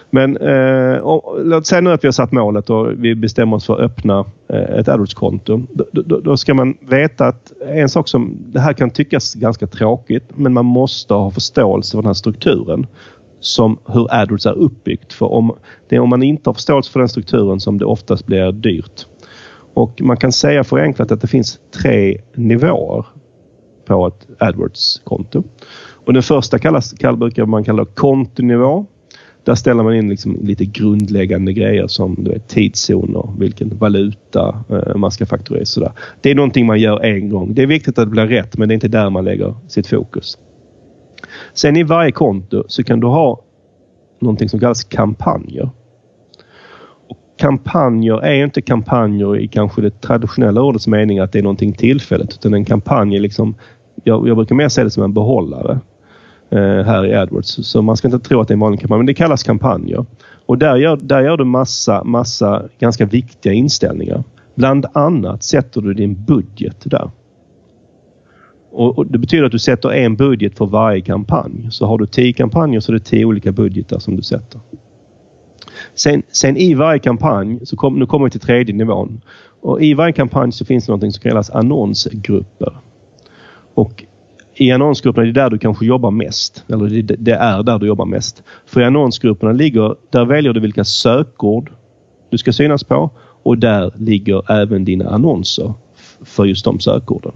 [0.10, 3.66] Men eh, och, låt säga nu att vi har satt målet och vi bestämmer oss
[3.66, 5.62] för att öppna eh, ett AdWords-konto.
[5.74, 9.68] Då, då, då ska man veta att en sak som, det här kan tyckas ganska
[9.68, 12.88] tråkigt, men man måste ha förståelse för den här strukturen
[13.44, 15.14] som hur AdWords är uppbyggt.
[15.14, 15.56] För om,
[15.90, 19.06] det är om man inte har förståelse för den strukturen som det oftast blir dyrt.
[19.74, 23.06] Och man kan säga förenklat att det finns tre nivåer
[23.86, 25.44] på ett AdWords-konto.
[26.06, 28.86] Och den första kallas, kall, brukar man kalla kontonivå.
[29.44, 34.96] Där ställer man in liksom lite grundläggande grejer som du vet, tidszoner, vilken valuta eh,
[34.96, 35.66] man ska fakturera.
[35.66, 35.92] Sådär.
[36.22, 37.54] Det är någonting man gör en gång.
[37.54, 39.88] Det är viktigt att det blir rätt men det är inte där man lägger sitt
[39.88, 40.38] fokus.
[41.54, 43.42] Sen i varje konto så kan du ha
[44.20, 45.70] någonting som kallas kampanjer.
[47.08, 51.74] Och kampanjer är inte kampanjer i kanske det traditionella ordets mening att det är någonting
[51.74, 52.34] tillfälligt.
[52.34, 53.56] Utan en kampanj är liksom,
[54.04, 55.80] jag, jag brukar mer se det som en behållare
[56.50, 57.60] eh, här i AdWords.
[57.62, 60.06] Så man ska inte tro att det är en vanlig kampanj, men det kallas kampanjer.
[60.46, 64.24] Och där gör, där gör du massa, massa ganska viktiga inställningar.
[64.56, 67.10] Bland annat sätter du din budget där.
[68.74, 71.68] Och, och Det betyder att du sätter en budget för varje kampanj.
[71.72, 74.60] Så har du tio kampanjer så är det tio olika budgetar som du sätter.
[75.96, 79.22] Sen, sen i varje kampanj, så kom, nu kommer vi till tredje nivån.
[79.62, 82.74] Och I varje kampanj så finns det något som kallas annonsgrupper.
[83.74, 84.04] Och
[84.56, 86.64] i annonsgrupperna, det är där du kanske jobbar mest.
[86.68, 88.44] Eller det, det är där du jobbar mest.
[88.66, 91.72] För i annonsgrupperna ligger, där väljer du vilka sökord
[92.30, 93.10] du ska synas på
[93.44, 95.74] och där ligger även dina annonser
[96.22, 97.32] för just de sökorden.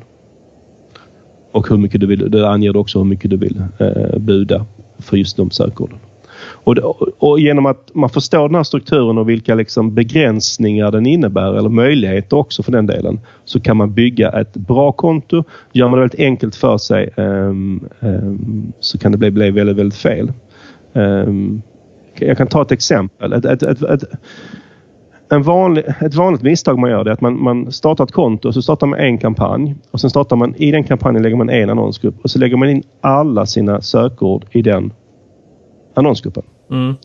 [1.57, 4.65] Och hur mycket du vill, det anger också hur mycket du vill eh, buda
[4.99, 5.97] för just de sökorden.
[6.39, 6.77] Och,
[7.17, 11.69] och, genom att man förstår den här strukturen och vilka liksom begränsningar den innebär eller
[11.69, 15.43] möjligheter också för den delen så kan man bygga ett bra konto.
[15.71, 19.77] Gör man det väldigt enkelt för sig um, um, så kan det bli, bli väldigt,
[19.77, 20.31] väldigt fel.
[20.93, 21.61] Um,
[22.15, 23.33] jag kan ta ett exempel.
[23.33, 24.03] Ett, ett, ett, ett
[25.29, 28.53] en vanlig, ett vanligt misstag man gör är att man, man startar ett konto och
[28.53, 29.75] så startar man en kampanj.
[29.91, 32.69] Och sen startar man i den kampanjen lägger man en annonsgrupp och så lägger man
[32.69, 34.93] in alla sina sökord i den
[35.93, 36.43] annonsgruppen.
[36.71, 36.95] Mm.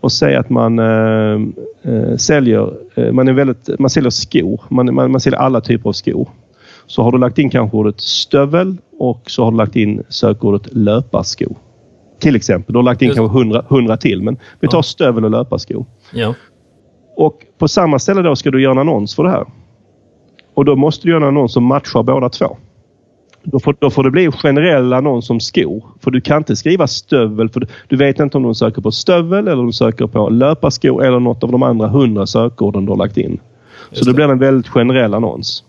[0.00, 4.60] Och säg att man äh, säljer, äh, man, är väldigt, man säljer skor.
[4.68, 6.28] Man, man, man säljer alla typer av skor.
[6.86, 10.68] Så har du lagt in kanske ordet stövel och så har du lagt in sökordet
[10.72, 11.54] löparsko.
[12.18, 12.72] Till exempel.
[12.72, 13.18] Du har lagt in Just.
[13.18, 14.82] kanske 100, 100 till men vi tar ja.
[14.82, 15.86] stövel och löparsko.
[16.12, 16.34] Ja.
[17.16, 19.44] Och på samma ställe då ska du göra en annons för det här.
[20.54, 22.56] Och då måste du göra en annons som matchar båda två.
[23.42, 25.84] Då får, då får det bli en generell annons om skor.
[26.00, 27.48] För du kan inte skriva stövel.
[27.48, 31.04] För du, du vet inte om de söker på stövel eller de söker på löparskor
[31.04, 33.40] eller något av de andra hundra sökorden du har lagt in.
[33.90, 35.64] Just så då blir det en väldigt generell annons.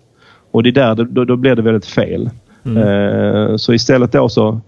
[0.51, 2.29] Och det är där då, då blir det väldigt fel.
[2.65, 2.77] Mm.
[2.77, 4.61] Eh, så istället då så,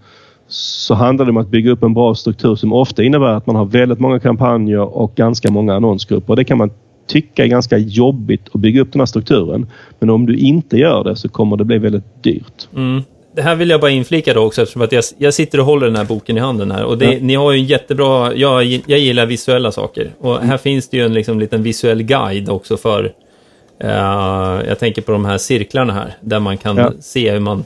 [0.50, 3.56] så handlar det om att bygga upp en bra struktur som ofta innebär att man
[3.56, 6.36] har väldigt många kampanjer och ganska många annonsgrupper.
[6.36, 6.70] Det kan man
[7.06, 9.66] tycka är ganska jobbigt att bygga upp den här strukturen.
[9.98, 12.68] Men om du inte gör det så kommer det bli väldigt dyrt.
[12.76, 13.02] Mm.
[13.34, 15.86] Det här vill jag bara inflika då också eftersom att jag, jag sitter och håller
[15.86, 16.84] den här boken i handen här.
[16.84, 17.18] Och det, ja.
[17.20, 20.10] ni har ju en jättebra, jag, jag gillar visuella saker.
[20.18, 20.58] Och här mm.
[20.58, 23.04] finns det ju en liksom, liten visuell guide också för,
[23.84, 26.92] uh, jag tänker på de här cirklarna här, där man kan ja.
[27.00, 27.64] se hur man,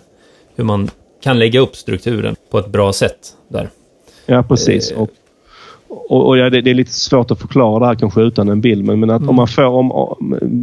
[0.57, 0.91] hur man
[1.25, 3.71] kan lägga upp strukturen på ett bra sätt där.
[4.27, 4.93] Ja, precis.
[4.93, 5.11] Uh, och
[6.09, 8.61] och, och ja, det, det, är lite svårt att förklara det här kanske utan en
[8.61, 8.85] bild.
[8.85, 9.29] Men, men att mm.
[9.29, 9.65] om man får...
[9.65, 10.17] Om,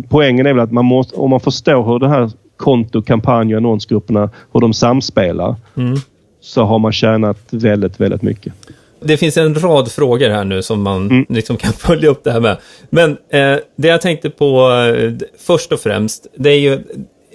[0.09, 3.57] poängen är väl att man måste, om man förstår hur det här konto, kampanj och
[3.57, 5.55] annonsgrupperna, hur de samspelar.
[5.77, 5.97] Mm.
[6.41, 8.53] Så har man tjänat väldigt, väldigt mycket.
[8.99, 11.25] Det finns en rad frågor här nu som man mm.
[11.29, 12.57] liksom kan följa upp det här med.
[12.89, 16.79] Men eh, det jag tänkte på eh, först och främst, det är ju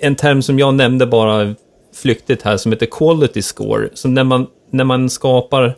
[0.01, 1.55] en term som jag nämnde bara
[1.97, 3.89] flyktigt här som heter quality score.
[3.95, 5.75] Så när man, när man skapar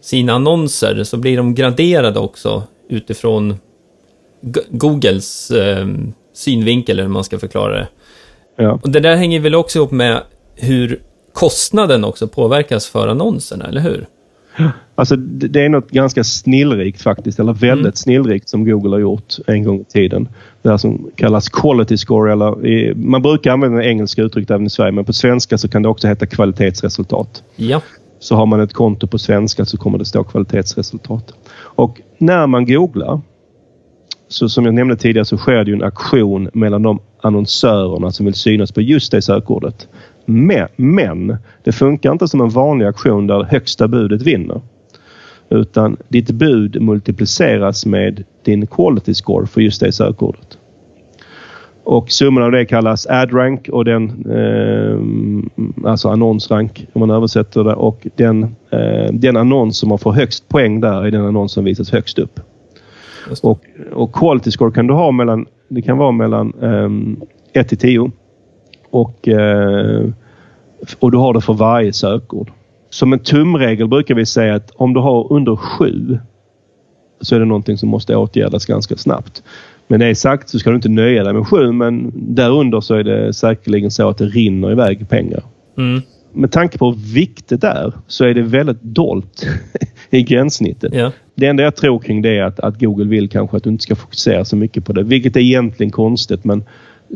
[0.00, 3.54] sina annonser så blir de graderade också utifrån
[4.70, 5.86] Googles eh,
[6.34, 7.88] synvinkel, eller hur man ska förklara det.
[8.56, 8.80] Ja.
[8.82, 10.22] Och det där hänger väl också ihop med
[10.54, 11.00] hur
[11.32, 14.06] kostnaden också påverkas för annonserna, eller hur?
[14.94, 17.92] Alltså det är något ganska snillrikt faktiskt, eller väldigt mm.
[17.92, 20.28] snillrikt som Google har gjort en gång i tiden.
[20.62, 24.70] Det här som kallas quality score eller man brukar använda det engelska uttrycket även i
[24.70, 27.42] Sverige men på svenska så kan det också heta kvalitetsresultat.
[27.56, 27.82] Ja.
[28.18, 31.32] Så har man ett konto på svenska så kommer det stå kvalitetsresultat.
[31.58, 33.20] Och när man googlar,
[34.28, 38.34] så som jag nämnde tidigare, så sker det en aktion mellan de annonsörerna som vill
[38.34, 39.88] synas på just det sökordet.
[40.26, 44.60] Men, men det funkar inte som en vanlig aktion där högsta budet vinner.
[45.48, 50.58] Utan ditt bud multipliceras med din quality score för just det sökordet.
[51.84, 54.98] Och summan av det kallas AdRank och den, eh,
[55.88, 57.74] alltså annonsrank om man översätter det.
[57.74, 61.64] Och den, eh, den annons som man får högst poäng där är den annons som
[61.64, 62.40] visas högst upp.
[63.42, 67.78] Och, och quality score kan du ha mellan, det kan vara mellan eh, 1 till
[67.78, 68.10] 10.
[68.90, 70.04] Och, eh,
[70.98, 72.50] och du har det för varje sökord.
[72.90, 76.18] Som en tumregel brukar vi säga att om du har under 7
[77.20, 79.42] så är det någonting som måste åtgärdas ganska snabbt.
[79.88, 83.04] Men det sagt så ska du inte nöja dig med sju men därunder så är
[83.04, 85.42] det säkerligen så att det rinner iväg pengar.
[85.78, 86.02] Mm.
[86.32, 89.46] Med tanke på hur viktigt det är så är det väldigt dolt
[90.10, 90.94] i gränssnittet.
[90.94, 91.12] Ja.
[91.34, 93.82] Det enda jag tror kring det är att, att Google vill kanske att du inte
[93.82, 95.02] ska fokusera så mycket på det.
[95.02, 96.64] Vilket är egentligen konstigt men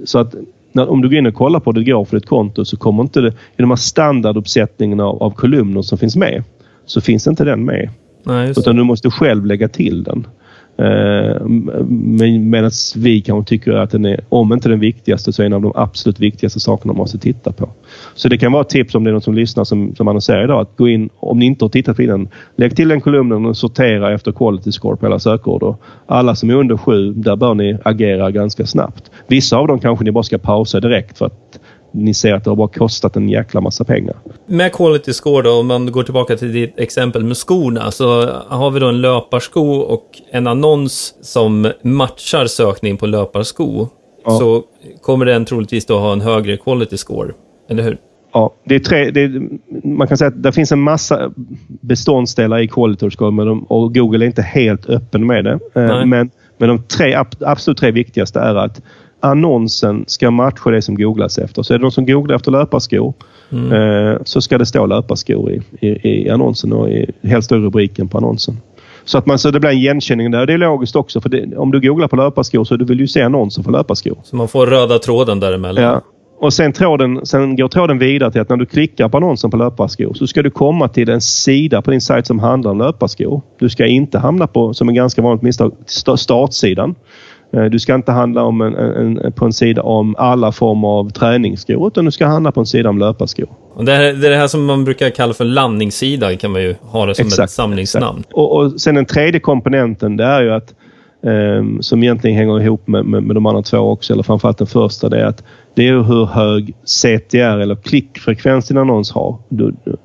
[0.04, 0.34] så att
[0.72, 3.02] när, om du går in och kollar på det går för ditt konto så kommer
[3.02, 6.44] inte det, i de här standarduppsättningarna av, av kolumner som finns med
[6.86, 7.90] så finns inte den med.
[8.22, 10.26] Nej, Utan du måste själv lägga till den.
[10.80, 11.46] Eh,
[11.86, 15.52] Men, Medan vi kanske tycker att den är, om inte den viktigaste, så är en
[15.52, 17.68] av de absolut viktigaste sakerna man måste titta på.
[18.14, 20.44] Så det kan vara ett tips om det är någon som lyssnar som, som annonserar
[20.44, 20.60] idag.
[20.60, 23.56] Att gå in, om ni inte har tittat på den, lägg till den kolumnen och
[23.56, 25.62] sortera efter quality score på alla sökord.
[25.62, 29.10] Och alla som är under sju, där bör ni agera ganska snabbt.
[29.26, 31.59] Vissa av dem kanske ni bara ska pausa direkt för att
[31.92, 34.16] ni ser att det har bara kostat en jäkla massa pengar.
[34.46, 38.70] Med quality score då, om man går tillbaka till ditt exempel med skorna, så har
[38.70, 43.88] vi då en löparsko och en annons som matchar sökning på löparsko.
[44.24, 44.38] Ja.
[44.38, 44.62] Så
[45.02, 47.32] kommer den troligtvis då ha en högre quality score,
[47.68, 47.98] eller hur?
[48.32, 49.42] Ja, det är tre, det är,
[49.86, 51.32] man kan säga att det finns en massa
[51.66, 55.58] beståndsdelar i quality score och Google är inte helt öppen med det.
[55.74, 58.82] Eh, men, men de tre, absolut tre viktigaste är att
[59.20, 61.62] annonsen ska matcha det som googlas efter.
[61.62, 63.14] Så är det någon som googlar efter löparskor
[63.52, 63.72] Mm.
[64.12, 65.88] eh, så ska det stå löparskor i, i,
[66.26, 68.56] i annonsen och i, helst i rubriken på annonsen.
[69.04, 70.46] Så att man, så det blir en igenkänning där.
[70.46, 73.06] Det är logiskt också för det, om du googlar på löparskor så du vill ju
[73.08, 74.16] se annonser för löparskor.
[74.24, 75.84] Så man får röda tråden däremellan.
[75.84, 76.00] Ja.
[76.40, 79.56] Och sen, tråden, sen går tråden vidare till att när du klickar på annonsen på
[79.56, 83.42] löparskor så ska du komma till en sida på din sajt som handlar om löparskor.
[83.58, 86.94] Du ska inte hamna på, som en ganska vanligt misstag, sta- startsidan.
[87.52, 91.10] Eh, Du ska inte handla om en, en, på en sida om alla former av
[91.10, 93.46] träningsskor utan du ska handla på en sida om löparskor.
[93.74, 96.62] Och det, här, det är det här som man brukar kalla för landningssida, kan man
[96.62, 98.22] ju ha det som ett Exakt, samlingsnamn.
[98.32, 100.74] Och, och sen den tredje komponenten det är ju att
[101.26, 104.66] ehm, som egentligen hänger ihop med, med, med de andra två också, eller framförallt den
[104.66, 109.38] första, det är att det är hur hög CTR eller klickfrekvens din annons har.
[109.48, 109.96] Du, du,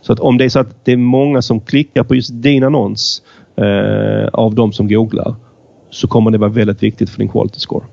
[0.00, 2.64] så att om det är så att det är många som klickar på just din
[2.64, 3.22] annons
[3.56, 5.34] eh, av de som googlar
[5.90, 7.84] så kommer det vara väldigt viktigt för din quality score.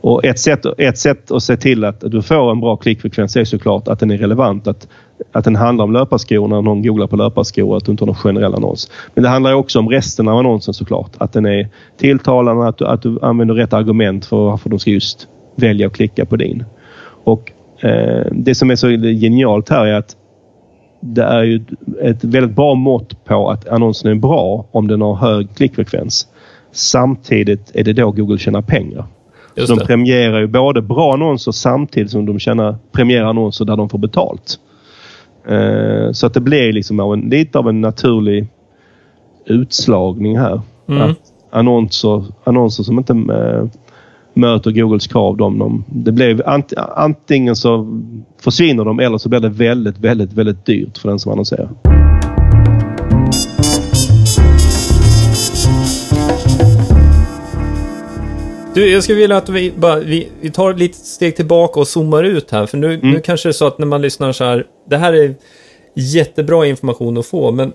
[0.00, 3.44] Och ett sätt, ett sätt att se till att du får en bra klickfrekvens är
[3.44, 4.66] såklart att den är relevant.
[4.66, 4.88] Att,
[5.32, 8.06] att den handlar om löparskor när någon googlar på löparskor och att du inte har
[8.06, 8.90] någon generell annons.
[9.14, 11.10] Men det handlar också om resten av annonsen såklart.
[11.18, 14.90] Att den är tilltalande, att du, att du använder rätt argument för varför de ska
[14.90, 16.64] just välja att klicka på din.
[17.24, 20.16] Och eh, Det som är så genialt här är att
[21.00, 21.64] det är ju
[22.02, 26.28] ett väldigt bra mått på att annonsen är bra om den har hög klickfrekvens.
[26.74, 29.06] Samtidigt är det då Google tjänar pengar.
[29.56, 29.86] Just de det.
[29.86, 34.58] premierar ju både bra annonser samtidigt som de tjänar, premierar annonser där de får betalt.
[35.48, 38.46] Eh, så att det blir liksom av en, lite av en naturlig
[39.46, 40.60] utslagning här.
[40.88, 41.02] Mm.
[41.02, 41.18] Att
[41.50, 43.64] annonser, annonser som inte eh,
[44.34, 48.00] möter Googles krav, de, de, det blir ant, antingen så
[48.40, 51.68] försvinner de eller så blir det väldigt, väldigt, väldigt dyrt för den som annonserar.
[58.74, 61.88] Du, jag skulle vilja att vi, bara, vi, vi tar ett litet steg tillbaka och
[61.88, 62.66] zoomar ut här.
[62.66, 65.12] För nu, nu kanske det är så att när man lyssnar så här, det här
[65.12, 65.34] är
[65.94, 67.72] jättebra information att få, men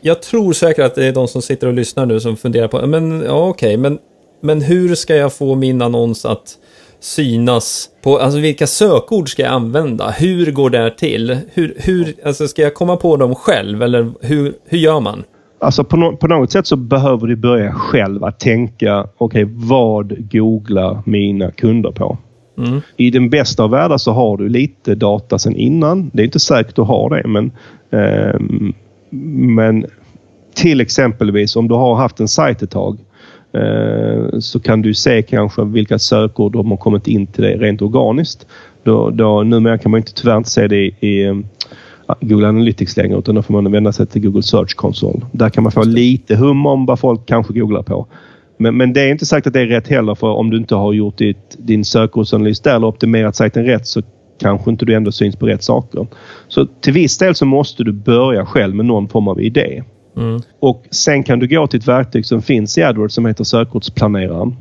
[0.00, 2.86] jag tror säkert att det är de som sitter och lyssnar nu som funderar på,
[2.86, 3.98] men ja okej, men,
[4.42, 6.54] men hur ska jag få min annons att
[7.00, 10.10] synas på, alltså vilka sökord ska jag använda?
[10.10, 11.38] Hur går det här till?
[11.52, 15.24] Hur, hur, alltså ska jag komma på dem själv eller hur, hur gör man?
[15.58, 20.30] Alltså på, no på något sätt så behöver du börja själv att tänka, okej vad
[20.32, 22.18] googlar mina kunder på?
[22.58, 22.80] Mm.
[22.96, 26.10] I den bästa av världar så har du lite data sedan innan.
[26.12, 27.52] Det är inte säkert att du har det men,
[27.90, 28.72] ehm,
[29.56, 29.86] men
[30.54, 32.98] till exempelvis om du har haft en sajt ett tag
[33.52, 37.82] eh, så kan du se kanske vilka sökord de har kommit in till dig rent
[37.82, 38.46] organiskt.
[38.82, 41.34] Då, då, numera kan man inte, tyvärr inte se det i, i eh,
[42.20, 45.20] Google Analytics längre utan då får man vända sig till Google Search Console.
[45.32, 48.06] Där kan man få lite hum om vad folk kanske googlar på.
[48.58, 50.74] Men, men det är inte sagt att det är rätt heller för om du inte
[50.74, 54.02] har gjort ditt, din sökordsanalys där eller optimerat sajten rätt så
[54.40, 56.06] kanske inte du ändå syns på rätt saker.
[56.48, 59.82] Så till viss del så måste du börja själv med någon form av idé.
[60.16, 60.40] Mm.
[60.60, 64.56] Och sen kan du gå till ett verktyg som finns i AdWords som heter sökordsplaneraren.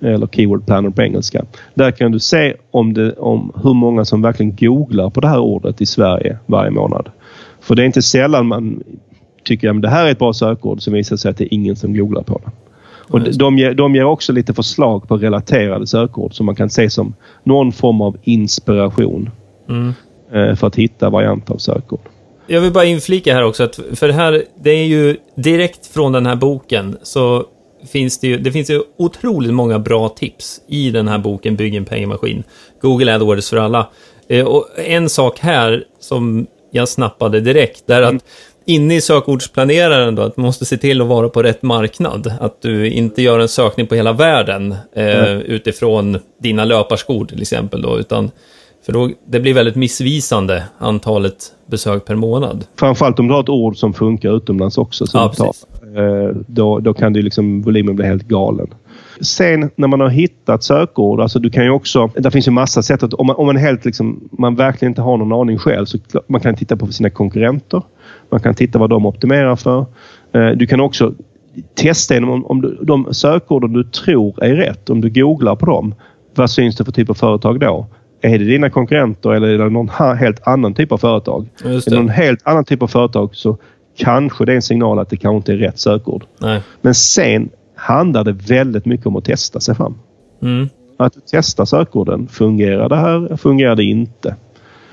[0.00, 1.44] Eller Keyword Planner på engelska.
[1.74, 5.38] Där kan du se om, det, om hur många som verkligen googlar på det här
[5.38, 7.08] ordet i Sverige varje månad.
[7.60, 8.82] För det är inte sällan man
[9.44, 11.76] tycker att det här är ett bra sökord som visar sig att det är ingen
[11.76, 12.50] som googlar på det.
[13.12, 16.70] Och de, de, ger, de ger också lite förslag på relaterade sökord som man kan
[16.70, 19.30] se som någon form av inspiration
[19.68, 19.92] Mm.
[20.32, 22.00] eh, för att hitta varianter av sökord.
[22.46, 26.12] Jag vill bara inflika här också, att för det här, det är ju direkt från
[26.12, 27.44] den här boken så
[27.88, 31.74] finns det ju, det finns ju otroligt många bra tips i den här boken Bygg
[31.74, 32.44] en pengamaskin.
[32.80, 33.88] Google AdWords för alla.
[34.28, 38.24] Eh, Och en sak här som jag snappade direkt, det är att
[38.64, 42.32] inne i sökordsplaneraren då, att du måste se till att vara på rätt marknad.
[42.40, 47.82] Att du inte gör en sökning på hela världen eh, utifrån dina löparskor till exempel
[47.82, 48.30] då, utan
[48.86, 52.64] för då, det blir väldigt missvisande antalet besök per månad.
[52.76, 55.06] Framförallt om du har ett ord som funkar utomlands också.
[55.06, 55.52] Som Ja,
[55.96, 58.66] eh, då, då kan det liksom, volymen bli helt galen.
[59.20, 62.10] Sen när man har hittat sökord, alltså du kan ju också...
[62.16, 63.14] Det finns ju massa sätt att...
[63.14, 66.40] Om man, om man helt liksom, man verkligen inte har någon aning själv så man
[66.40, 67.82] kan titta på sina konkurrenter.
[68.30, 69.86] Man kan titta vad de optimerar för.
[70.32, 71.14] Eh, du kan också
[71.74, 74.90] testa om, om du, de sökorden du tror är rätt.
[74.90, 75.94] Om du googlar på dem,
[76.34, 77.86] vad syns det för typ av företag då?
[78.22, 79.88] Är det dina konkurrenter eller är det någon
[80.18, 81.48] helt annan typ av företag?
[81.64, 81.96] Är det.
[81.96, 83.58] någon helt annan typ av företag så
[84.00, 86.24] kanske det är en signal att det kanske inte är rätt sökord.
[86.38, 86.62] Nej.
[86.80, 89.94] Men sen handlar det väldigt mycket om att testa sig fram.
[90.42, 90.68] Mm.
[90.96, 92.28] Att testa sökorden.
[92.28, 93.36] Fungerar det här?
[93.36, 94.34] Fungerar det inte?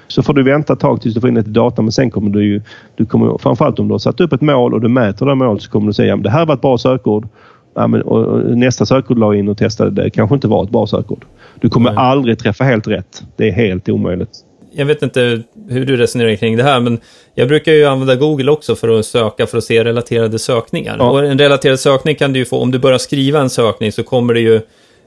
[0.08, 2.30] Så får du vänta ett tag tills du får in lite data men sen kommer
[2.30, 2.62] du ju...
[2.96, 5.62] Du kommer, framförallt om du har satt upp ett mål och du mäter det målet
[5.62, 7.28] så kommer du säga att det här var ett bra sökord.
[7.76, 10.70] ja, men, och, och nästa sökord la in och testade det kanske inte var ett
[10.70, 11.26] bra sökord.
[11.60, 12.00] Du kommer Nej.
[12.00, 13.24] aldrig träffa helt rätt.
[13.36, 14.32] Det är helt omöjligt.
[14.72, 17.00] Jag vet inte hur du resonerar kring det här, men
[17.36, 20.96] jag brukar ju använda Google också för att söka för att se relaterade sökningar.
[21.00, 21.10] Ja.
[21.12, 24.04] Och en relaterad sökning kan du ju få, om du börjar skriva en sökning så
[24.04, 24.56] kommer det ju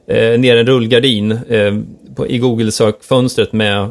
[0.09, 1.75] eh, ner en rullgardin eh,
[2.17, 3.91] på, i Google-sökfönstret med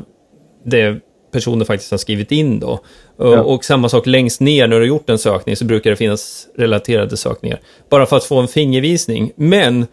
[0.65, 0.99] det
[1.31, 2.79] personen faktiskt har skrivit in då.
[3.17, 3.41] Och, Ja.
[3.41, 6.47] och samma sak längst ner när du har gjort en sökning så brukar det finnas
[6.57, 7.59] relaterade sökningar.
[7.89, 9.31] Bara för att få en fingervisning.
[9.35, 9.87] Men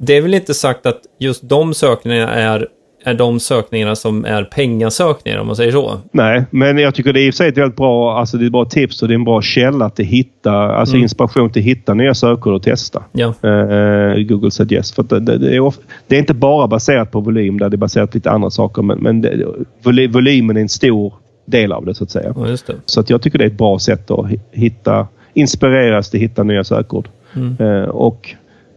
[0.00, 2.68] det är väl inte sagt att just de sökningarna är,
[3.10, 5.92] är de sökningarna som är pengasökningar om man säger så.
[6.12, 8.44] Nej, men jag tycker det är i och för sig ett väldigt bra, alltså det
[8.44, 11.02] är ett bra tips och det är en bra källa till att hitta, alltså Mm.
[11.02, 13.02] inspiration till att hitta nya sökord och testa.
[13.12, 14.94] Ja, Eh, Google Suggest.
[14.94, 17.78] För det, det, är of, det är inte bara baserat på volym, där det är
[17.78, 18.82] baserat på lite andra saker.
[18.82, 19.46] Men, men det,
[19.82, 21.14] voly, volymen är en stor
[21.46, 22.34] del av det så att säga.
[22.36, 22.56] ja.
[22.84, 26.22] Så att jag tycker det är ett bra sätt att hi- hitta, inspireras till att
[26.22, 27.08] hitta nya sökord.
[27.36, 27.56] Mm.
[27.60, 28.34] Eh, och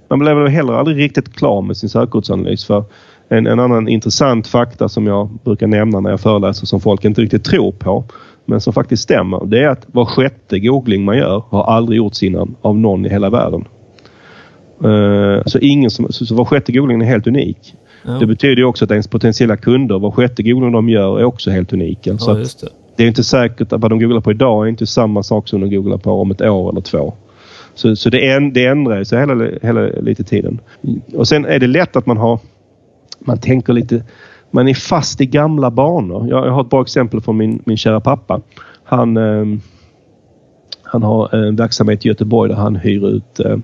[0.09, 2.65] man blir väl heller aldrig riktigt klar med sin sökordsanalys.
[2.65, 2.83] För
[3.31, 7.21] en, en annan intressant fakta som jag brukar nämna när jag föreläser som folk inte
[7.21, 8.03] riktigt tror på
[8.45, 9.45] men som faktiskt stämmer.
[9.45, 13.09] Det är att var sjätte googling man gör har aldrig gjorts innan av någon i
[13.09, 13.65] hela världen.
[14.83, 17.75] Eh, så, ingen som, så, så var sjätte googling är helt unik.
[18.03, 21.23] Ja, Det betyder ju också att ens potentiella kunder, var sjätte googling de gör är
[21.23, 22.17] också helt unika.
[22.17, 22.67] Så ja det.
[22.95, 25.61] det är inte säkert att vad de googlar på idag är inte samma sak som
[25.61, 27.13] de googlar på om ett år eller två.
[27.75, 30.59] Så, så det, är, det ändrar sig hela, hela lite tiden.
[31.15, 32.39] Och sen är det lätt att man har...
[33.25, 34.03] Man tänker lite...
[34.51, 36.27] Man är fast i gamla banor.
[36.29, 38.41] Jag, jag har ett bra exempel från min, min kära pappa.
[38.83, 39.45] Han, eh,
[40.83, 43.57] han har en verksamhet i Göteborg där han hyr ut eh,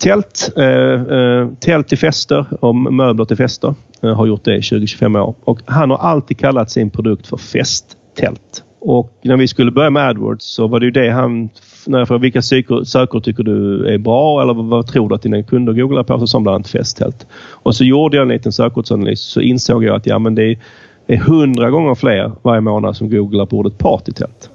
[0.00, 3.74] tält, eh, eh, tält till fester och möbler till fester.
[4.02, 5.34] Eh, har gjort det i 20-25 år.
[5.44, 8.64] Och han har alltid kallat sin produkt för festtält.
[8.80, 11.50] Och när vi skulle börja med AdWords så var det ju det han...
[11.86, 15.22] När jag frågade vilka sökord, sökord tycker du är bra eller vad, tror du att
[15.22, 16.18] dina kunder googlar på?
[16.18, 17.26] Så sa bland annat festtält.
[17.50, 20.58] Och så gjorde jag en liten sökordsanalys så insåg jag att ja, men det
[21.06, 24.50] är hundra gånger fler varje månad som googlar på ordet partytält.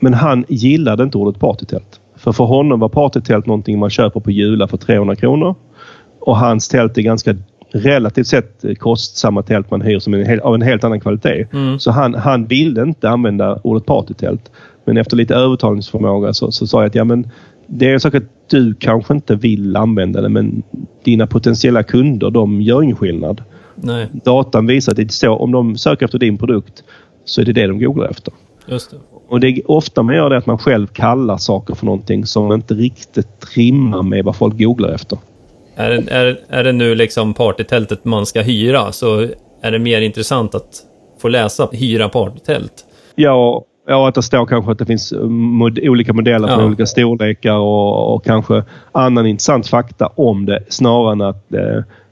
[0.00, 2.00] Men han gillade inte ordet partytält.
[2.16, 5.54] För för honom var partytält någonting man köper på Jula för 300 kronor.
[6.20, 7.34] Och hans tält är ganska
[7.72, 11.46] relativt sett kostsamma tält man hyr som en av en helt annan kvalitet.
[11.52, 11.78] Mm.
[11.78, 14.50] Så han, han ville inte använda ordet partytält.
[14.88, 17.30] Men efter lite övertalningsförmåga så, så sa jag att ja, men
[17.66, 20.62] det är en sak att du kanske inte vill använda det men
[21.04, 23.42] dina potentiella kunder de gör ingen skillnad.
[23.74, 26.82] Nej, Datan visar att det är så, om de söker efter din produkt
[27.24, 28.32] så är det det de googlar efter.
[28.66, 28.96] just det.
[29.28, 32.52] Och det är ofta man gör det att man själv kallar saker för någonting som
[32.52, 35.18] inte riktigt rimmar med vad folk googlar efter.
[35.76, 39.28] Är, det- är, är det nu liksom partytältet man ska hyra så
[39.62, 40.82] är det mer intressant att
[41.20, 42.84] få läsa hyra partytält.
[43.14, 46.66] Ja, ja att det står kanske att det finns mod olika modeller från Ja.
[46.66, 48.62] olika storlekar och, och kanske
[48.92, 51.60] annan intressant fakta om det snarare än att eh,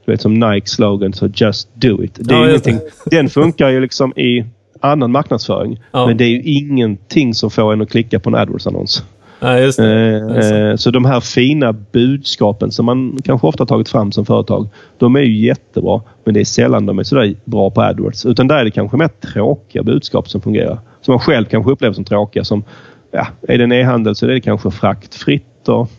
[0.07, 2.19] du vet som Nike slogan så just do it.
[2.21, 2.71] Det är Ja, just det.
[2.71, 4.45] ingenting, den funkar ju liksom i
[4.81, 5.81] annan marknadsföring.
[5.93, 6.07] Ja.
[6.07, 9.03] Men det är ju ingenting som får en att klicka på en AdWords-annons.
[9.41, 10.17] Nej, just det.
[10.17, 14.27] Eh, Det eh, så de här fina budskapen som man kanske ofta tagit fram som
[14.27, 14.69] företag.
[14.99, 18.27] De är ju jättebra men det är sällan de är sådär bra på AdWords.
[18.27, 20.79] Utan där är det kanske mer tråkiga budskap som fungerar.
[21.07, 22.45] Som man själv kanske upplever som tråkiga.
[22.45, 22.65] Som,
[23.11, 25.91] ja, är det en e-handel så är det kanske fraktfritt och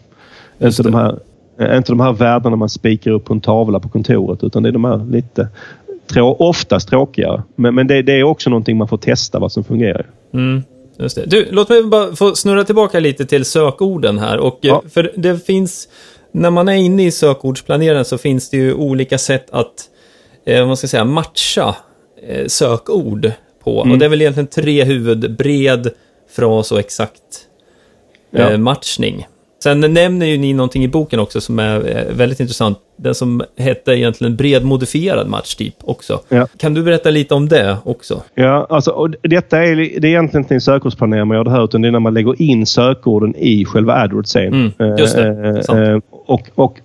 [0.58, 1.20] Just inte de, här,
[1.60, 4.70] eh, inte de här värdena man spikar upp på en tavla på kontoret utan det
[4.70, 5.48] är de här lite
[6.08, 7.44] trå, oftast tråkigare.
[7.56, 10.06] Men, men det, det är också någonting man får testa vad som fungerar.
[10.34, 10.64] Mm,
[10.98, 11.26] just det.
[11.26, 14.38] Du, låt mig bara få snurra tillbaka lite till sökorden här.
[14.38, 14.82] Och, eh, Ja.
[14.90, 15.88] För det finns,
[16.32, 19.90] när man är inne i sökordsplaneraren så finns det ju olika sätt att,
[20.46, 21.76] eh, man ska säga, matcha
[22.28, 23.32] eh, sökord
[23.68, 23.82] på.
[23.82, 23.92] Mm.
[23.92, 25.90] Och det är väl egentligen tre huvud, bred,
[26.36, 27.22] fras och exakt
[28.36, 28.58] eh, Ja.
[28.58, 29.28] matchning.
[29.64, 32.78] Sen nämner ju ni någonting i boken också som är eh, väldigt intressant.
[32.98, 36.20] Den som hette egentligen bred modifierad matchtyp också.
[36.30, 36.48] Ja.
[36.58, 38.22] Kan du berätta lite om det också?
[38.36, 41.64] Ja, alltså, och detta är, det är egentligen inte en sökordsplanering man gör det här
[41.64, 44.72] utan det är när man lägger in sökorden i själva AdWords-sen.
[44.80, 45.64] Mm, just det.
[45.70, 46.80] Eh, eh, och, och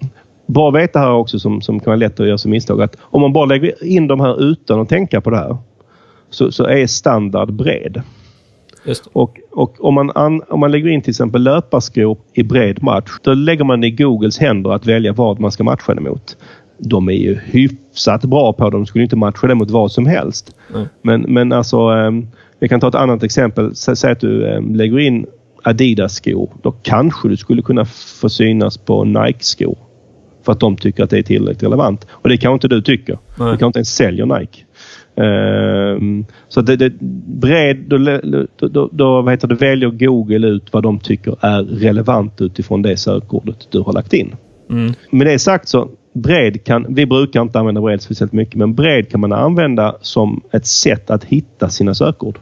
[0.46, 3.20] bra veta här också som, som kan vara lätt att göra som misstag att om
[3.20, 5.56] man bara lägger in de här utan att tänka på det här
[6.32, 8.02] så, så är standard bred.
[9.12, 13.10] Och, och om, man an, om man lägger in till exempel löparskor i bred match,
[13.22, 16.36] då lägger man i Googles händer att välja vad man ska matcha det mot.
[16.78, 18.76] De är ju hyfsat bra på det.
[18.76, 20.54] De skulle inte matcha det mot vad som helst.
[20.74, 20.86] Mm.
[21.02, 22.26] Men, men alltså, ehm,
[22.58, 23.70] jag kan ta ett annat exempel.
[23.70, 25.26] Sä- Säg att du ehm, lägger in
[25.62, 26.50] Adidas-skor.
[26.62, 27.84] Då kanske du skulle kunna
[28.20, 29.76] få synas på Nike-skor.
[30.44, 32.06] För att de tycker att det är tillräckligt relevant.
[32.10, 33.18] Och det kanske inte du tycker.
[33.36, 33.50] Nej.
[33.52, 34.58] Du kanske inte ens säljer Nike.
[35.16, 36.92] Ehm, så det, det,
[37.40, 37.98] bred, då,
[38.56, 42.82] då, då, då vad heter det, väljer Google ut vad de tycker är relevant utifrån
[42.82, 44.34] det sökordet du har lagt in.
[44.70, 44.92] Mm.
[45.10, 49.10] Med det sagt så, bred kan, vi brukar inte använda bred speciellt mycket, men bred
[49.10, 52.38] kan man använda som ett sätt att hitta sina sökord.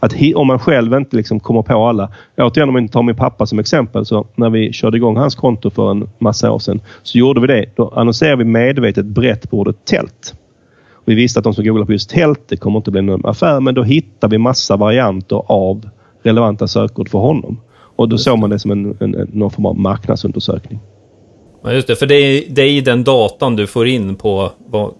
[0.00, 2.10] Att hi, om man själv inte liksom kommer på alla.
[2.36, 4.06] Återigen om vi tar min pappa som exempel.
[4.06, 7.46] så När vi körde igång hans konto för en massa år sedan så gjorde vi
[7.46, 7.66] det.
[7.76, 10.34] Då annonserade vi medvetet brett på ordet tält.
[11.06, 13.60] Vi visste att de som googlar på just tält, det kommer inte bli någon affär,
[13.60, 15.88] men då hittar vi massa varianter av
[16.22, 17.60] relevanta sökord för honom.
[17.96, 20.78] Och då såg man det som en, en, en, någon form av marknadsundersökning.
[21.64, 21.96] Ja, just det.
[21.96, 24.94] För det är, det är den datan du får in på vad,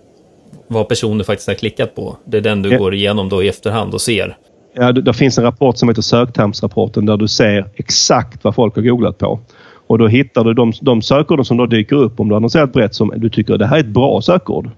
[0.68, 2.16] vad personer faktiskt har klickat på.
[2.24, 2.78] Det är den du ja.
[2.78, 4.36] går igenom då i efterhand och ser.
[4.74, 8.76] Ja, det, det finns en rapport som heter söktermsrapporten där du ser exakt vad folk
[8.76, 9.40] har googlat på.
[9.86, 12.72] Och då hittar du de, de sökorden som då dyker upp om du har annonserat
[12.72, 14.70] brett som du tycker det här är ett bra sökord.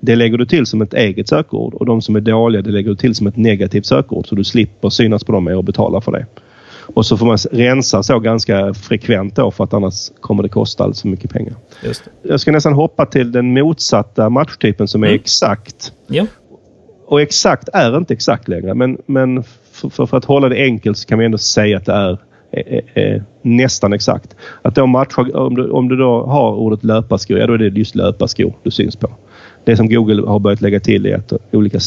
[0.00, 2.90] Det lägger du till som ett eget sökord och de som är dåliga det lägger
[2.90, 6.12] du till som ett negativt sökord så du slipper synas på dem och betala för
[6.12, 6.26] det.
[6.94, 10.84] Och så får man rensa så ganska frekvent då för att annars kommer det kosta
[10.84, 11.54] alldeles för mycket pengar.
[12.22, 15.20] Jag ska nästan hoppa till den motsatta matchtypen som är mm.
[15.20, 15.92] exakt.
[16.06, 16.26] Ja.
[17.06, 19.42] Och exakt är inte exakt längre men, men
[19.72, 22.20] för, för, för, att hålla det enkelt så kan vi ändå säga att det
[22.94, 24.36] är nästan exakt.
[24.62, 27.78] Att då matcha, om, du, om du då har ordet löparskor, ja då är det
[27.78, 29.10] just löparskor du syns på.
[29.68, 31.78] Det som Google har börjat lägga till är att olika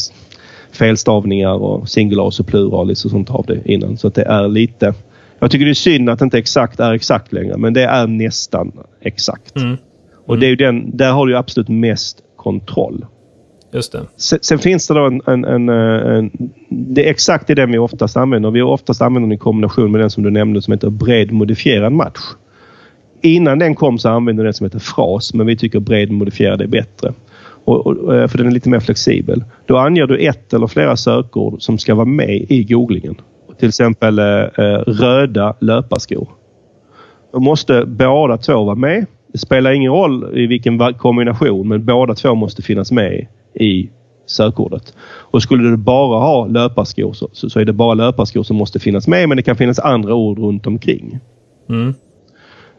[0.71, 3.97] felstavningar och singularis och pluralis och sånt av det innan.
[3.97, 4.93] Så att det är lite...
[5.39, 8.07] Jag tycker det är synd att det inte exakt är exakt längre, men det är
[8.07, 8.71] nästan
[9.01, 9.55] exakt.
[9.55, 9.67] Mm.
[9.67, 9.79] Mm.
[10.25, 13.05] Och det är den, där har du absolut mest kontroll.
[13.73, 14.01] Just det.
[14.15, 16.31] Sen, sen finns det då en, en, en, en,
[16.69, 18.51] Det är exakt det den vi oftast använder.
[18.51, 21.91] Vi oftast använder den i kombination med den som du nämnde som heter bred modifierad
[21.91, 22.21] match.
[23.21, 26.61] Innan den kom så använde vi den som heter fras, men vi tycker bred modifierad
[26.61, 27.13] är bättre.
[27.65, 29.43] Och, och, eh, för den är lite mer flexibel.
[29.65, 33.15] Då anger du ett eller flera sökord som ska vara med i googlingen.
[33.59, 36.27] Till exempel eh, eh röda löparskor.
[37.33, 39.05] Då måste båda två vara med.
[39.27, 43.89] Det spelar ingen roll i vilken kombination men båda två måste finnas med i
[44.25, 44.93] sökordet.
[45.31, 48.79] Och skulle du bara ha löparskor så, så, så, är det bara löparskor som måste
[48.79, 51.19] finnas med men det kan finnas andra ord runt omkring.
[51.69, 51.93] Mm.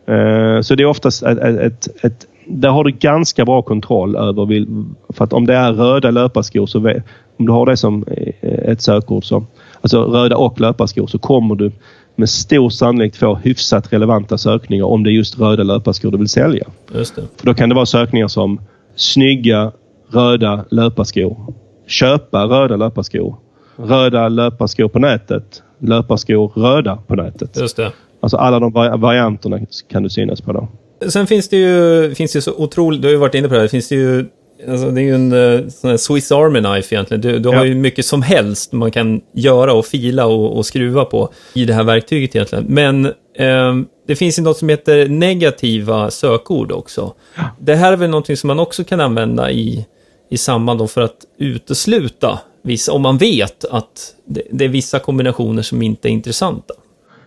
[0.08, 4.66] Uh, så det är oftast ett, ett, ett, där har du ganska bra kontroll över...
[5.12, 6.78] För att om det är röda löparskor så...
[7.36, 8.04] Om du har det som
[8.42, 9.44] ett sökord så...
[9.80, 11.72] Alltså röda och löparskor så kommer du
[12.16, 16.28] med stor sannolikhet få hyfsat relevanta sökningar om det är just röda löparskor du vill
[16.28, 16.64] sälja.
[16.94, 17.22] Just det.
[17.36, 18.60] För då kan det vara sökningar som
[18.96, 19.72] snygga
[20.12, 21.54] röda löparskor.
[21.86, 23.36] Köpa röda löparskor.
[23.76, 25.62] Röda löparskor på nätet.
[25.78, 27.56] Löparskor röda på nätet.
[27.60, 27.92] Just det.
[28.20, 29.58] Alltså alla de varianterna
[29.90, 30.68] kan du synas på då.
[31.08, 33.60] Sen finns det ju, finns det så otroligt, du har ju varit inne på det
[33.60, 34.26] här, finns det ju
[34.68, 37.20] Alltså det är ju en uh, sån här Swiss Army Knife egentligen.
[37.20, 37.56] Du, du ja.
[37.56, 41.64] har ju mycket som helst man kan göra och fila och, och skruva på i
[41.64, 42.64] det här verktyget egentligen.
[42.68, 47.14] Men um, det finns ju något som heter negativa sökord också.
[47.34, 47.42] Ja.
[47.60, 49.86] Det här är väl någonting som man också kan använda i,
[50.30, 55.62] i samband för att utesluta vissa, om man vet att det, det, är vissa kombinationer
[55.62, 56.74] som inte är intressanta.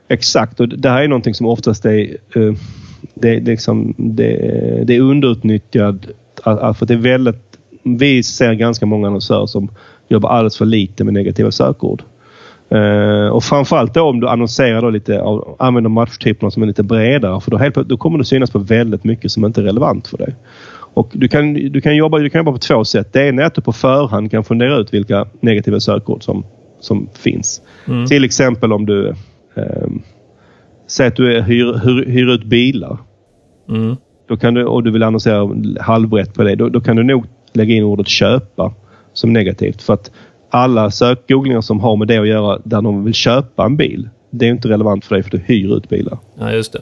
[0.07, 2.53] Exakt, och det här är någonting som oftast är uh
[3.13, 6.05] det, det, liksom, det, det är underutnyttjad.
[6.43, 9.69] För det är väldigt, vi ser ganska många annonsörer som
[10.07, 12.03] jobbar alldeles för lite med negativa sökord.
[12.71, 15.23] Uh, och framförallt då om du annonserar då lite,
[15.59, 19.03] använder matchtyperna som är lite bredare för då, helt, då kommer du synas på väldigt
[19.03, 20.35] mycket som inte är relevant för dig.
[20.93, 23.13] Och du kan, du, kan jobba, du kan jobba på två sätt.
[23.13, 26.43] Det ena är att du på förhand kan fundera ut vilka negativa sökord som,
[26.79, 27.61] som finns.
[27.87, 28.05] Mm.
[28.05, 29.13] Till exempel om du
[29.53, 30.03] um,
[30.87, 32.97] Säg att du är, hyr, hyr, hyr ut bilar.
[33.69, 33.95] Mm.
[34.27, 36.55] Då kan du, och du vill annonsera halvrätt på det.
[36.55, 38.73] Då, då, kan du nog lägga in ordet köpa
[39.13, 39.81] som negativt.
[39.81, 40.11] För att
[40.49, 44.09] alla sökgooglingar som har med det att göra där de vill köpa en bil.
[44.29, 46.17] Det är inte relevant för dig för du hyr ut bilar.
[46.39, 46.81] Ja, just det.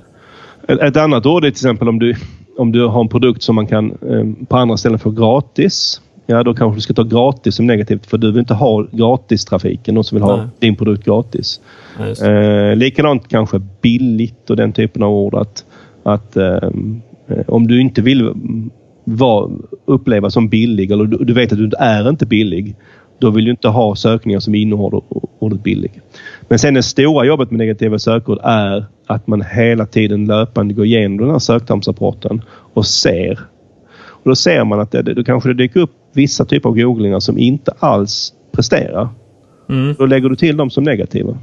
[0.68, 2.16] Ett, ett annat ord är till exempel om du,
[2.58, 6.02] om du har en produkt som man kan eh, på andra ställen få gratis.
[6.26, 9.96] Ja, då kanske du ska ta gratis som negativt för du vill inte ha gratistrafiken.
[9.96, 10.38] Någon som vill Nej.
[10.38, 11.62] ha din produkt gratis.
[12.00, 15.36] Ja, eh, likadant kanske billigt och den typen av ord.
[15.36, 15.66] Att,
[16.04, 18.34] att ehm, eh, om du inte vill
[19.04, 19.52] var,
[19.86, 22.76] uppleva som billig eller du, du, vet att du är inte billig.
[23.20, 25.02] Då vill du inte ha sökningar som innehåller
[25.40, 26.02] ordet billig.
[26.48, 30.86] Men sen det stora jobbet med negativa sökord är att man hela tiden löpande går
[30.86, 32.42] igenom den här söktermsrapporten
[32.74, 33.40] och ser.
[34.24, 37.20] Och då ser man att det, då kanske det dyker upp vissa typer av googlingar
[37.20, 39.10] som inte alls presterar.
[39.70, 39.96] Mm.
[39.98, 41.38] Då lägger du till dem som negativa.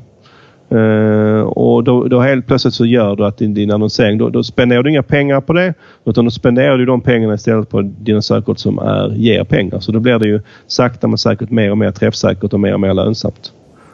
[0.72, 4.44] Uh, och då, då helt plötsligt så gör du att din, din annonsering, då, då
[4.44, 5.74] spenderar du inga pengar på det.
[6.04, 9.80] Utan då spenderar du de pengarna istället på dina sökord som är, ger pengar.
[9.80, 12.80] Så då blir det ju sakta men säkert mer och mer träffsäkert och mer och
[12.80, 13.52] mer lönsamt.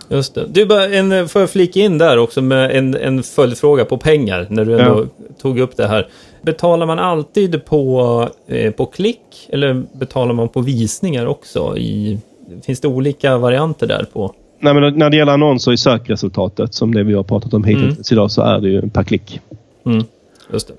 [0.09, 0.45] Just det.
[0.49, 4.47] Du, bara en, får jag flika in där också med en, en följdfråga på pengar,
[4.51, 5.25] när du ändå ja.
[5.43, 6.07] tog upp det här.
[6.47, 11.77] Betalar man alltid på, eh, på klick eller betalar man på visningar också?
[11.77, 12.19] I,
[12.67, 14.35] finns det olika varianter där på?
[14.61, 17.85] Nej, men när det gäller annonser i sökresultatet, som det vi har pratat om hittills
[17.85, 18.03] mm.
[18.13, 19.41] idag, så är det ju per klick.
[19.87, 20.05] Mm.
[20.53, 20.75] Just det.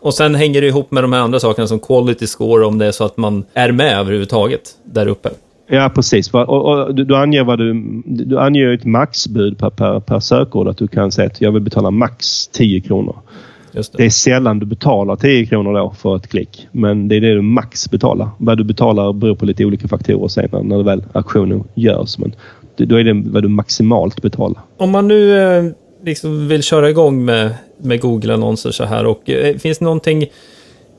[0.00, 2.86] Och sen hänger det ihop med de här andra sakerna som quality score, om det
[2.86, 5.30] är så att man är med överhuvudtaget där uppe.
[5.66, 6.34] Ja, precis.
[6.34, 10.68] Och, och, du, du, anger vad du, du anger ett maxbud per, per, per sökord.
[10.68, 13.16] Att du kan säga att jag vill betala max 10 kronor.
[13.72, 13.92] Det.
[13.96, 14.04] det.
[14.04, 16.68] är sällan du betalar 10 kronor då för ett klick.
[16.72, 18.28] Men det är det du max betalar.
[18.38, 22.18] Vad du betalar beror på lite olika faktorer senare när väl aktionen görs.
[22.18, 22.34] Men
[22.76, 24.62] då är det vad du maximalt betalar.
[24.76, 25.64] Om man nu eh,
[26.04, 30.26] liksom vill köra igång med, med Google-annonser så här och eh, finns det någonting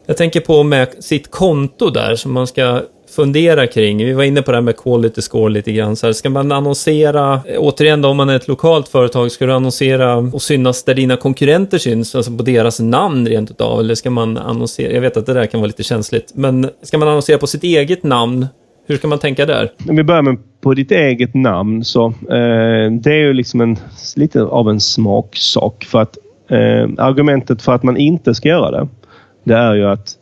[0.06, 2.82] jag tänker på med sitt konto där som man ska
[3.16, 3.98] fundera kring.
[3.98, 5.96] Vi var inne på det här med quality score lite grann.
[5.96, 9.46] Så här, ska man annonsera, eh, återigen då om man är ett lokalt företag, ska
[9.46, 13.96] du annonsera och synas där dina konkurrenter syns, alltså på deras namn rent utav, eller
[13.96, 17.08] ska man annonsera, jag vet att det där kan vara lite känsligt, men ska man
[17.08, 18.48] annonsera på sitt eget namn?
[18.88, 19.72] Hur ska man tänka där?
[19.90, 23.78] Om vi börjar med på ditt eget namn så eh, det är ju liksom en,
[24.16, 26.18] lite av en smaksak för att
[26.50, 28.88] eh, argumentet för att man inte ska göra det,
[29.44, 30.16] det är ju att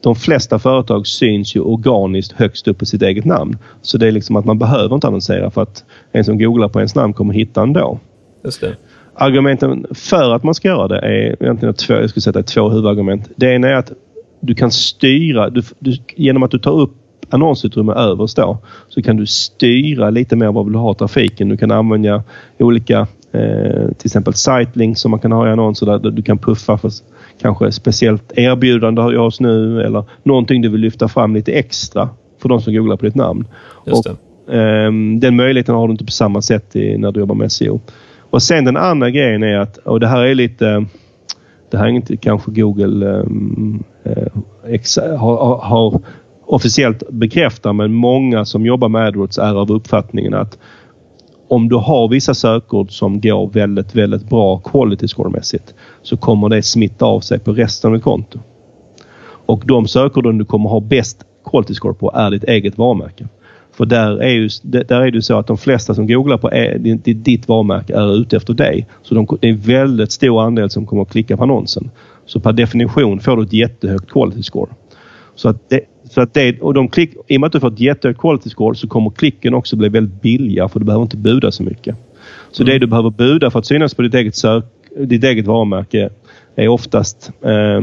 [0.00, 3.58] de flesta företag syns ju organiskt högst upp på sitt eget namn.
[3.82, 6.78] Så det är liksom att man behöver inte annonsera för att en som googlar på
[6.78, 7.98] ens namn kommer hitta ändå.
[8.44, 8.76] Just det.
[9.14, 13.30] Argumenten för att man ska göra det är egentligen två, jag skulle säga två huvudargument.
[13.36, 13.92] Det ena är att
[14.40, 16.92] du kan styra, du, du, genom att du tar upp
[17.30, 21.48] annonsutrymme överst då, så kan du styra lite mer vad du vill ha trafiken.
[21.48, 22.22] Du kan använda
[22.58, 26.78] olika, eh, till exempel sitelinks som man kan ha i annonser där du kan puffa
[26.78, 26.90] för
[27.40, 32.08] kanske speciellt erbjudande har jag oss nu eller någonting du vill lyfta fram lite extra
[32.38, 33.48] för de som googlar på ditt namn.
[33.86, 37.34] Just och, eh, den möjligheten har du inte på samma sätt i, när du jobbar
[37.34, 37.80] med SEO.
[38.30, 40.86] Och sen den andra grejen är att, och det här är lite
[41.70, 46.00] det här är inte kanske Google um, uh, har, har,
[46.48, 50.58] officiellt bekräftar men många som jobbar med AdWords är av uppfattningen att
[51.48, 56.62] om du har vissa sökord som går väldigt, väldigt bra quality score-mässigt så kommer det
[56.62, 58.38] smitta av sig på resten av ditt konto.
[59.46, 63.28] Och de sökorden du kommer ha bäst quality score på är ditt eget varumärke.
[63.76, 66.80] För där är, ju, där är det så att de flesta som googlar på eh,
[67.04, 68.86] ditt varumärke är ute efter dig.
[69.02, 71.90] Så de, det är en väldigt stor andel som kommer att klicka på annonsen.
[72.26, 74.70] Så per definition får du ett jättehögt quality score.
[75.34, 75.80] Så att det,
[76.10, 78.50] så att det, och de klick, I och med att du får ett jättehögt quality
[78.50, 81.96] score så kommer klicken också bli väldigt billiga för du behöver inte buda så mycket.
[82.50, 82.72] Så mm.
[82.72, 84.64] det du behöver buda för att synas på ditt eget, sök,
[84.98, 86.10] ditt eget varumärke
[86.56, 87.80] är oftast eh,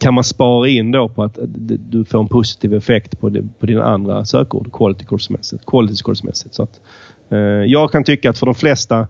[0.00, 1.38] kan man spara in då på att
[1.90, 5.66] du får en positiv effekt på, det, på dina andra sökord quality score-mässigt.
[5.66, 5.94] Quality.
[6.50, 6.80] Så att,
[7.30, 9.08] eh, jag kan tycka att för de flesta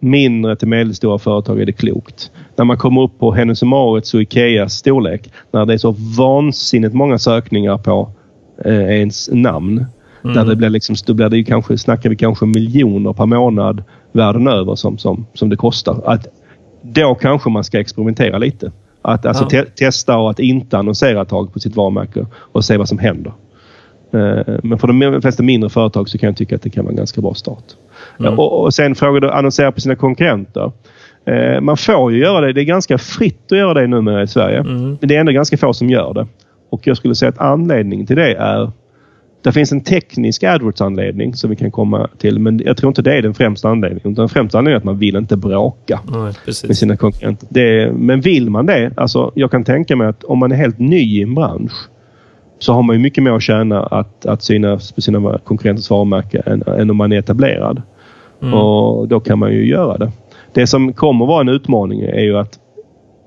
[0.00, 2.30] mindre till medelstora företag är det klokt.
[2.62, 6.94] När man kommer upp på Hennes Mauritz och Ikeas storlek, när det är så vansinnigt
[6.94, 8.10] många sökningar på
[8.64, 9.86] eh, ens namn.
[10.24, 10.36] Mm.
[10.36, 13.82] Där det blir liksom, då blir det ju kanske, snackar vi kanske miljoner per månad
[14.12, 16.00] världen över som, som, som det kostar.
[16.04, 16.26] Att,
[16.82, 18.72] då kanske man ska experimentera lite.
[19.02, 19.48] Att alltså, ja.
[19.48, 22.98] te testa och att inte annonsera ett tag på sitt varumärke och se vad som
[22.98, 23.32] händer.
[24.12, 26.92] Eh, men för de flesta mindre företag så kan jag tycka att det kan vara
[26.92, 27.64] en ganska bra start.
[28.20, 28.38] Mm.
[28.38, 30.72] Och, och sen frågar du annonsera på sina konkurrenter.
[31.24, 32.52] Eh, man får ju göra det.
[32.52, 34.58] Det är ganska fritt att göra det numera i Sverige.
[34.58, 34.82] Mm.
[34.82, 36.26] Men det är ändå ganska få som gör det.
[36.70, 38.70] Och jag skulle säga att anledningen till det är
[39.42, 43.14] det finns en teknisk AdWords-anledning som vi kan komma till, men jag tror inte det
[43.14, 44.14] är den främsta anledningen.
[44.14, 47.48] Den främsta anledningen är att man vill inte bråka Nej, med sina konkurrenter.
[47.50, 50.78] Det, men vill man det, alltså jag kan tänka mig att om man är helt
[50.78, 51.88] ny i en bransch
[52.58, 56.42] så har man ju mycket mer att tjäna att, att synas på sina konkurrenters varumärke
[56.46, 57.82] än, än om man är etablerad.
[58.42, 58.54] Mm.
[58.54, 60.12] Och då kan man ju göra det.
[60.54, 62.58] Det som kommer vara en utmaning är ju att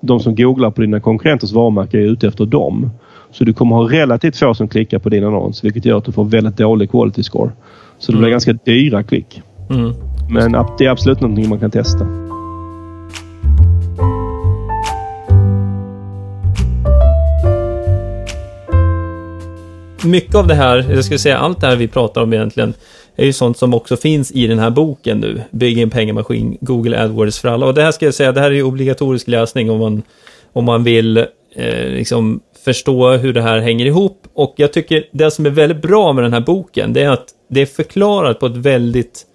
[0.01, 2.89] de som googlar på dina konkurrenters varumärke är ute efter dem.
[3.31, 6.11] Så du kommer ha relativt få som klickar på din annons vilket gör att du
[6.11, 7.51] får väldigt dålig quality score.
[7.99, 8.31] Så det blir mm.
[8.31, 9.41] ganska dyra klick.
[9.69, 9.93] Mm.
[10.29, 12.07] Men det är absolut någonting man kan testa.
[20.05, 22.73] Mycket av det här, jag skulle säga allt det här vi pratar om egentligen,
[23.15, 25.41] är ju sånt som också finns i den här boken nu.
[25.51, 27.65] Bygg en pengamaskin, Google AdWords för alla.
[27.65, 30.03] Och det här ska jag säga, det här är ju obligatorisk läsning om man,
[30.53, 31.17] om man vill
[31.55, 34.27] eh, liksom förstå hur det här hänger ihop.
[34.33, 37.27] Och jag tycker det som är väldigt bra med den här boken, det är att
[37.49, 39.25] det är förklarat på ett väldigt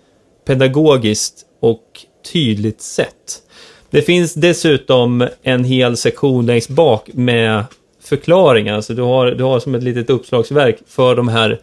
[0.47, 1.85] pedagogiskt och
[2.33, 3.43] tydligt sätt.
[3.91, 7.65] Det finns dessutom en hel sektion längst bak med
[8.03, 11.61] förklaringar, alltså du har, du har som ett litet uppslagsverk för de här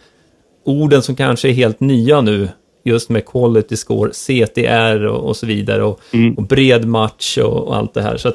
[0.67, 2.49] orden som kanske är helt nya nu
[2.83, 6.33] just med quality score, CTR och, och så vidare och, Mm.
[6.33, 8.17] och bred match och, och allt det här.
[8.17, 8.31] Så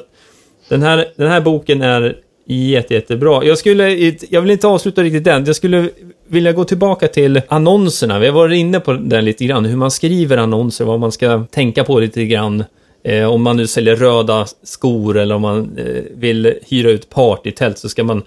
[0.69, 2.15] den här, den här boken är
[2.45, 3.43] jätte, jättebra.
[3.45, 5.45] Jag, skulle, jag vill inte avsluta riktigt den.
[5.45, 5.89] Jag skulle
[6.27, 8.19] vilja gå tillbaka till annonserna.
[8.19, 11.43] Vi har varit inne på den lite grann, hur man skriver annonser, vad man ska
[11.51, 12.63] tänka på lite grann.
[13.03, 17.77] Eh, om man nu säljer röda skor eller om man eh, vill hyra ut partytält
[17.77, 18.21] så ska man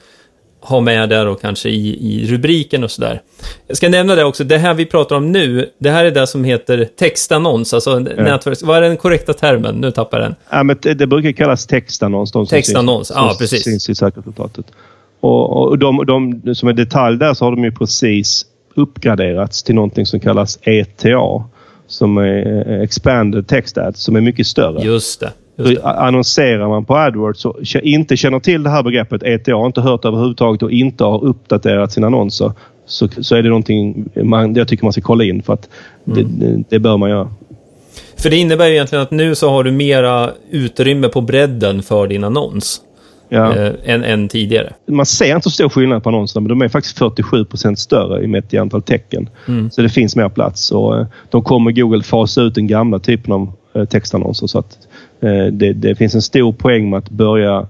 [0.69, 3.23] ha med där och kanske i, i rubriken och sådär.
[3.67, 6.27] Jag ska nämna det också, det här vi pratar om nu, det här är det
[6.27, 8.63] som heter textannons, alltså nätverks...
[8.63, 9.75] Vad är den korrekta termen?
[9.75, 10.35] Nu tappar jag den.
[10.51, 12.33] Ja, men det, det brukar kallas textannons.
[12.33, 13.65] De som Textannons, syns, ja, som precis.
[13.65, 14.67] syns i sökresultatet.
[15.21, 19.75] Och, och de, de, som är detalj där så har de ju precis uppgraderats till
[19.75, 21.45] någonting som kallas ETA.
[21.89, 24.85] Som är eh, Expanded Text Ads, som är mycket större.
[24.85, 25.33] Just det.
[25.83, 30.63] Annonserar man på AdWords och inte känner till det här begreppet ETA, inte hört överhuvudtaget
[30.63, 32.53] och inte har uppdaterat sina annonser
[32.87, 35.69] så, så är det någonting man, jag tycker man ska kolla in för att
[36.05, 36.39] det, Mm.
[36.39, 37.29] det, det bör man göra.
[38.17, 42.25] För det innebär egentligen att nu så har du mera utrymme på bredden för din
[42.25, 42.81] annons
[43.29, 43.55] Ja.
[43.57, 44.73] eh, än, än tidigare.
[44.87, 48.27] man ser inte så stor skillnad på annonserna men de är faktiskt 47% större i
[48.27, 49.29] mätt i antal tecken.
[49.49, 49.71] Mm.
[49.71, 50.71] Så det finns mer plats.
[50.71, 54.47] Och, eh, de kommer Google fasa ut den gamla typen av eh, textannonser.
[54.47, 54.79] Så att,
[55.53, 57.67] det, det finns en stor poäng med att börja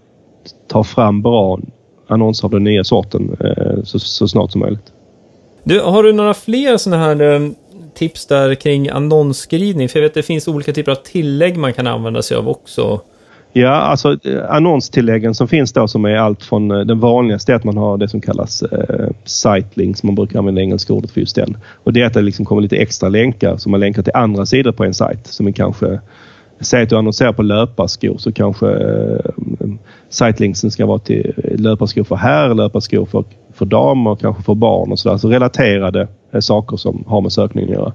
[0.68, 1.58] ta fram bra
[2.06, 4.92] annonser av den nya sorten eh, så, så snart som möjligt.
[5.64, 7.50] Du, har du några fler sådana här eh,
[7.94, 9.88] tips där kring annonsskrivning?
[9.88, 12.48] För jag vet att det finns olika typer av tillägg man kan använda sig av
[12.48, 13.00] också.
[13.52, 17.56] Ja, alltså eh, annonstilläggen som finns då som är allt från eh, den vanligaste är
[17.56, 20.02] att man har det som kallas eh, sitelinks.
[20.02, 21.56] Man brukar använda engelska ordet för just den.
[21.84, 24.46] Och det är att det liksom kommer lite extra länkar som man länkar till andra
[24.46, 25.26] sidor på en sajt.
[25.26, 26.00] Som är kanske,
[26.60, 29.18] säg att du annonserar på löparskor så kanske eh,
[29.60, 29.78] mm,
[30.08, 34.92] sitelinksen ska vara till eh, löparskor för herr, löparskor för, för damer, kanske för barn
[34.92, 35.16] och sådär.
[35.16, 37.92] Så relaterade eh, saker som har med sökningen att göra.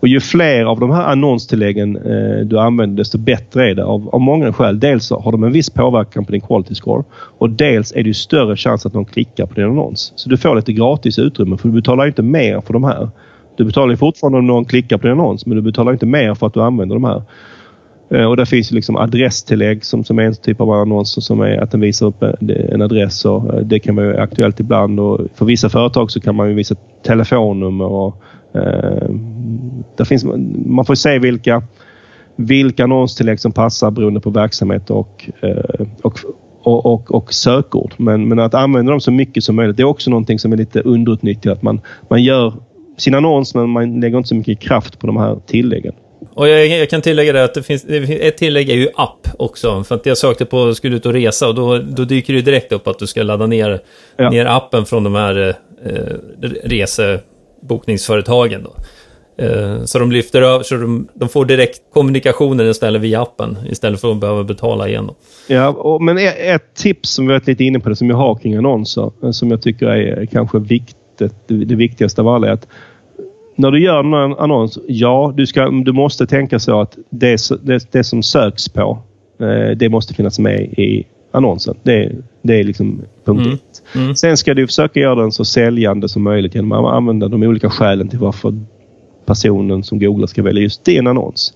[0.00, 4.08] Och ju fler av de här annonstilläggen eh, du använder desto bättre är det av,
[4.08, 4.80] av många skäl.
[4.80, 8.08] Dels så har de en viss påverkan på din quality score och dels är det
[8.08, 10.12] ju större chans att någon klickar på din annons.
[10.16, 13.08] Så du får lite gratis utrymme för du betalar inte mer för de här.
[13.56, 16.46] Du betalar fortfarande om någon klickar på din annons men du betalar inte mer för
[16.46, 17.22] att du använder de här.
[18.10, 21.58] Eh, och där finns liksom adresstillägg som, som är en typ av annonser som är
[21.58, 25.00] att den visar upp eh, en, en adress och eh, det kan vara aktuellt ibland
[25.00, 28.22] och för vissa företag så kan man ju visa telefonnummer och
[28.54, 29.10] eh,
[29.96, 30.24] där finns,
[30.66, 31.62] man får se vilka,
[32.36, 36.18] vilka annonstillägg som passar beroende på verksamhet och, eh, och,
[36.62, 37.94] och, och, och sökord.
[37.96, 40.56] Men, men att använda dem så mycket som möjligt det är också någonting som är
[40.56, 41.62] lite underutnyttjat.
[41.62, 42.54] Man, man gör
[42.96, 45.94] sin annons men man lägger inte så mycket kraft på de här tilläggen.
[46.34, 49.84] Och jag, jag kan tillägga det att det finns, ett tillägg är ju app också.
[49.84, 52.72] För att jag sökte på, skulle ut och resa och då, då dyker det direkt
[52.72, 53.80] upp att du ska ladda ner,
[54.16, 54.30] Ja.
[54.30, 55.54] ner appen från de här
[55.84, 55.94] eh,
[56.64, 58.62] resebokningsföretagen.
[58.62, 58.74] Då.
[59.44, 64.00] Eh, så de lyfter över, så de, de får direkt kommunikationen istället via appen, istället
[64.00, 65.06] för att behöva betala igen.
[65.06, 65.14] Då.
[65.46, 68.16] Ja, och, men ett, ett tips som vi varit lite inne på det som jag
[68.16, 70.96] har kring annonser eh, som jag tycker är kanske viktigt,
[71.46, 72.66] det, det viktigaste av alla är att
[73.60, 77.92] när du gör en annons, ja, du, ska, du måste tänka så att det, det,
[77.92, 78.98] det som söks på,
[79.40, 81.74] eh, det måste finnas med i annonsen.
[81.82, 83.54] Det, det är liksom punkt Mm.
[83.54, 83.82] ett.
[83.94, 84.16] Mm.
[84.16, 87.70] Sen ska du försöka göra den så säljande som möjligt genom att använda de olika
[87.70, 88.54] skälen till varför
[89.26, 91.54] personen som googlar ska välja just din annons.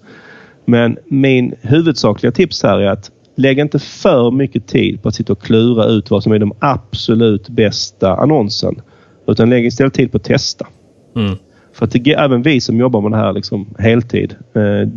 [0.64, 5.32] Men min huvudsakliga tips här är att lägg inte för mycket tid på att sitta
[5.32, 8.80] och klura ut vad som är de absolut bästa annonsen.
[9.26, 10.66] Utan lägg istället tid på att testa.
[11.16, 11.36] Mm.
[11.74, 14.88] För att det, även vi som jobbar med det här liksom heltid, eh,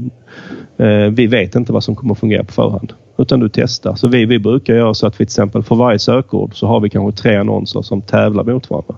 [0.88, 2.93] eh, vi vet inte vad som kommer att fungera på förhand.
[3.17, 3.95] Utan du testar.
[3.95, 6.80] Så vi, vi brukar göra så att vi till exempel för varje sökord så har
[6.80, 8.95] vi kanske tre annonser som tävlar mot varandra.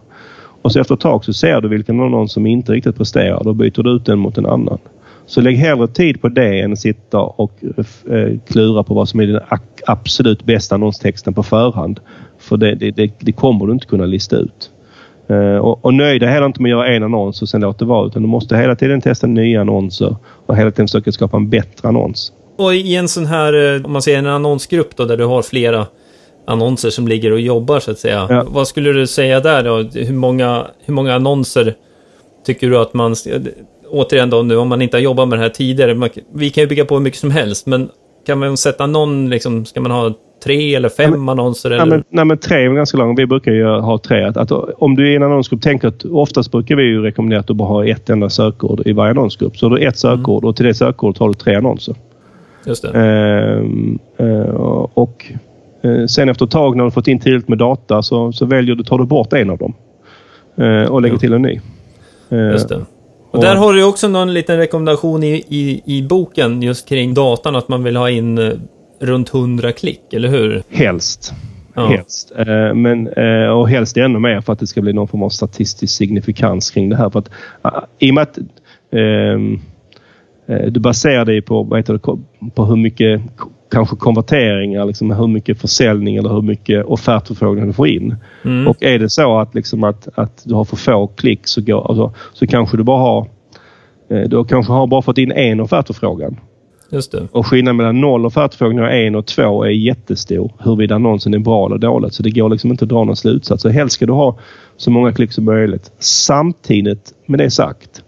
[0.61, 3.43] Och så efter ett tag så ser du vilken annons som inte riktigt presterar.
[3.43, 4.77] Då byter du ut den mot en annan.
[5.25, 7.51] Så lägg hellre tid på det än att sitta och
[8.09, 9.41] eh, klura på vad som är den
[9.85, 11.99] absolut bästa annonstexten på förhand.
[12.39, 14.71] För det, det, det, det kommer du inte kunna lista ut.
[15.29, 17.85] Eh, och, och nöj dig heller inte med att göra en annons och sen låta
[17.85, 18.07] det vara.
[18.07, 20.15] Utan du måste hela tiden testa nya annonser
[20.45, 22.31] och hela tiden försöka skapa en bättre annons.
[22.57, 25.41] Och i en sån här, eh, om man säger en annonsgrupp då, där du har
[25.41, 25.87] flera
[26.45, 28.27] annonser som ligger och jobbar så att säga.
[28.29, 28.45] Ja.
[28.47, 29.77] Vad skulle du säga där då?
[29.99, 31.75] Hur många, hur många annonser
[32.45, 33.15] tycker du att man...
[33.91, 35.95] Återigen då nu, om man inte har jobbat med det här tidigare.
[35.95, 37.89] Man, vi kan ju bygga på hur mycket som helst, men
[38.25, 40.13] kan man sätta någon, liksom, ska man ha
[40.43, 41.71] tre eller fem annonser?
[41.71, 41.85] Eller?
[41.85, 43.19] Nej, men, nej, men tre är ganska långt.
[43.19, 44.23] Vi brukar ju ha tre.
[44.23, 47.39] Att, att om du är i en annonsgrupp, tänk att oftast brukar vi ju rekommendera
[47.39, 49.57] att du bara har ett enda sökord i varje annonsgrupp.
[49.57, 51.95] Så har du ett sökord och till det sökordet har du tre annonser.
[52.65, 52.89] Just det.
[52.99, 54.55] Ehm, eh,
[54.93, 55.25] och
[55.81, 58.75] eh, sen efter ett tag när du fått in tillräckligt med data så, så väljer
[58.75, 59.73] du, tar du bort en av dem.
[60.57, 61.19] eh, och lägger Ja.
[61.19, 61.59] till en ny.
[62.29, 62.79] Eh, Just det.
[63.31, 67.55] Och där har du också någon liten rekommendation i, i, i boken just kring datan,
[67.55, 68.51] att man vill ha in eh,
[68.99, 70.63] runt 100 klick, eller hur?
[70.69, 71.33] Helst.
[71.73, 71.87] Ja.
[71.87, 72.31] Helst.
[72.37, 75.29] Eh, men, eh, och helst ännu mer för att det ska bli någon form av
[75.29, 77.09] statistisk signifikans kring det här.
[77.09, 77.29] För att,
[77.65, 78.37] uh, I och med att
[78.91, 79.61] um,
[80.71, 81.99] du baserar dig på, vad heter det,
[82.55, 83.21] på hur mycket
[83.71, 88.15] kanske konverteringar, liksom hur mycket försäljning eller hur mycket offertförfrågningar du får in.
[88.45, 88.67] Mm.
[88.67, 91.87] Och är det så att, liksom att, att du har för få klick så, går,
[91.89, 93.27] alltså, så kanske du bara har
[94.09, 96.37] du kanske har bara fått in en offertförfrågan.
[96.91, 97.27] Just det.
[97.31, 98.37] Och skillnaden mellan noll och
[98.91, 100.53] en och två är jättestor.
[100.59, 102.13] Huruvida annonsen är bra eller dåligt.
[102.13, 103.61] Så det går liksom inte att dra någon slutsats.
[103.61, 104.37] Så helst ska du ha
[104.77, 105.91] så många klick som möjligt.
[105.99, 108.03] Samtidigt med det sagt.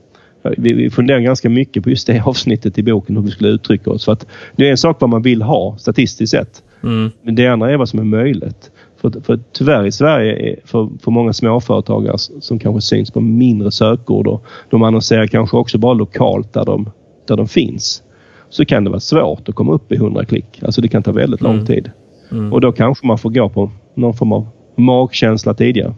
[0.57, 3.91] Vi, vi funderar ganska mycket på just det avsnittet i boken hur vi skulle uttrycka
[3.91, 4.05] oss.
[4.05, 6.63] För att det är en sak vad man vill ha statistiskt sett.
[6.84, 7.11] Mm.
[7.21, 8.71] Men det andra är vad som är möjligt.
[9.01, 14.27] För, för tyvärr i Sverige, för, för många småföretagare som kanske syns på mindre sökord
[14.27, 16.89] och de annonserar kanske också bara lokalt där de,
[17.27, 18.03] där de finns
[18.51, 20.63] så kan det vara svårt att komma upp i 100 klick.
[20.63, 21.65] Alltså det kan ta väldigt lång mm.
[21.65, 21.91] tid.
[22.31, 22.53] Mm.
[22.53, 25.93] Och då kanske man får gå på någon form av magkänsla tidigare.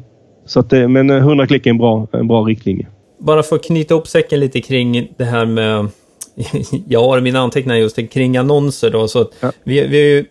[0.46, 2.88] Så att det, men 100 klick är en bra, en bra riktlinje.
[3.20, 5.88] Bara för att knyta upp säcken lite kring det här med...
[6.88, 9.08] jag har mina anteckningar just kring annonser då.
[9.08, 9.52] Så ja.
[9.64, 10.26] vi, vi,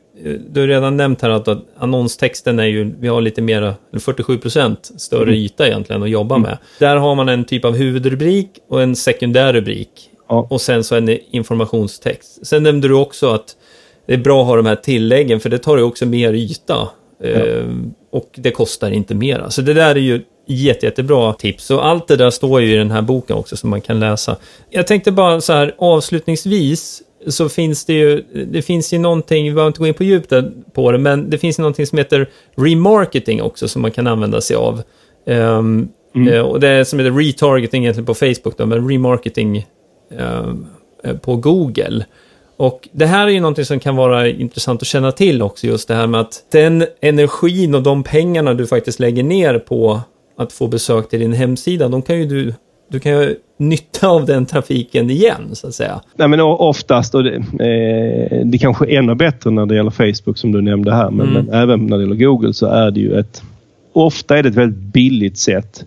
[0.51, 4.39] du har redan nämnt här att, att annonstexten är ju, vi har lite mer, 47
[4.39, 5.35] procent större mm.
[5.35, 6.49] yta egentligen att jobba mm.
[6.49, 6.59] med.
[6.79, 10.09] Där har man en typ av huvudrubrik och en sekundär rubrik.
[10.33, 10.47] Ja.
[10.51, 12.47] Och sen så en informationstext.
[12.47, 13.57] Sen nämnde du också att
[14.07, 16.89] det är bra att ha de här tilläggen för det tar ju också mer yta.
[17.23, 17.29] Ja.
[17.29, 17.65] Eh,
[18.13, 19.47] och det kostar inte mer.
[19.49, 21.71] Så det där är ju jätte, jättebra tips.
[21.71, 24.37] Och allt det där står ju i den här boken också som man kan läsa.
[24.71, 29.51] Jag tänkte bara så här avslutningsvis så finns det ju, det finns ju någonting, vi
[29.51, 32.29] behöver inte gå in på djupet på det, men det finns ju någonting som heter
[32.57, 34.83] remarketing också som man kan använda sig av.
[35.27, 36.47] Um, mm.
[36.47, 39.82] och det är som heter retargeting egentligen på Facebook då, men remarketing Eh, eh,
[41.23, 42.05] på Google.
[42.57, 45.89] Och det här är ju någonting som kan vara intressant att känna till också, just
[45.89, 50.01] det här med att den energin och de pengarna du faktiskt lägger ner på
[50.37, 52.55] att få besök till din hemsida, de kan ju du,
[52.91, 56.01] du kan ju nytta av den trafiken igen, så att säga.
[56.17, 60.39] Nej, men oftast, och det, eh, det kanske är ännu bättre när det gäller Facebook
[60.39, 61.45] som du nämnde här, men, mm.
[61.45, 63.43] men, även när det gäller Google så är det ju ett...
[63.93, 65.85] Ofta är det ett väldigt billigt sätt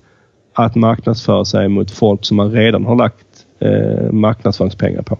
[0.54, 3.25] att marknadsföra sig mot folk som man redan har lagt
[3.60, 5.18] eh, marknadsföringspengar på.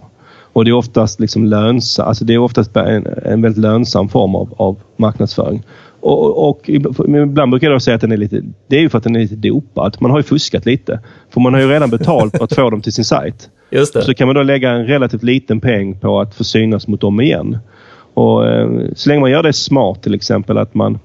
[0.52, 4.34] Och det är oftast liksom lönsa, alltså det är oftast en, en väldigt lönsam form
[4.34, 5.62] av, av marknadsföring.
[6.00, 9.04] Och, och, ibland brukar jag säga att den är lite, det är ju för att
[9.04, 9.96] den är lite dopad.
[10.00, 11.00] Man har ju fuskat lite.
[11.30, 13.50] För man har ju redan betalt för att få dem till sin sajt.
[13.70, 14.02] Just det.
[14.02, 17.20] Så kan man då lägga en relativt liten peng på att få synas mot dem
[17.20, 17.58] igen.
[18.14, 20.98] Och eh, så länge man gör det smart till exempel att man,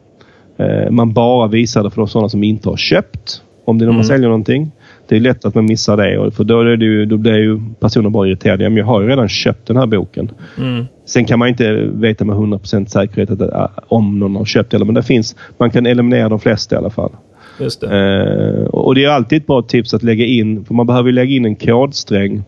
[0.58, 3.42] eh, man bara visar det för de sådana som inte har köpt.
[3.66, 3.98] Om det är någon mm.
[3.98, 4.72] man säljer någonting.
[5.12, 6.32] Det är lätt att man missar det.
[6.32, 8.60] För då, är det ju, då blir ju personen bara irriterad.
[8.60, 10.32] Men jag har ju redan köpt den här boken.
[10.58, 10.86] Mm.
[11.06, 14.86] Sen kan man inte veta med 100% säkerhet att, äh, om någon har köpt eller
[14.86, 15.36] men det finns.
[15.58, 17.12] Man kan eliminera de flesta i alla fall.
[17.60, 17.88] Just det.
[17.88, 21.36] Eh, och det är alltid ett bra tips att lägga in, för man behöver lägga
[21.36, 22.44] in en kodsträng.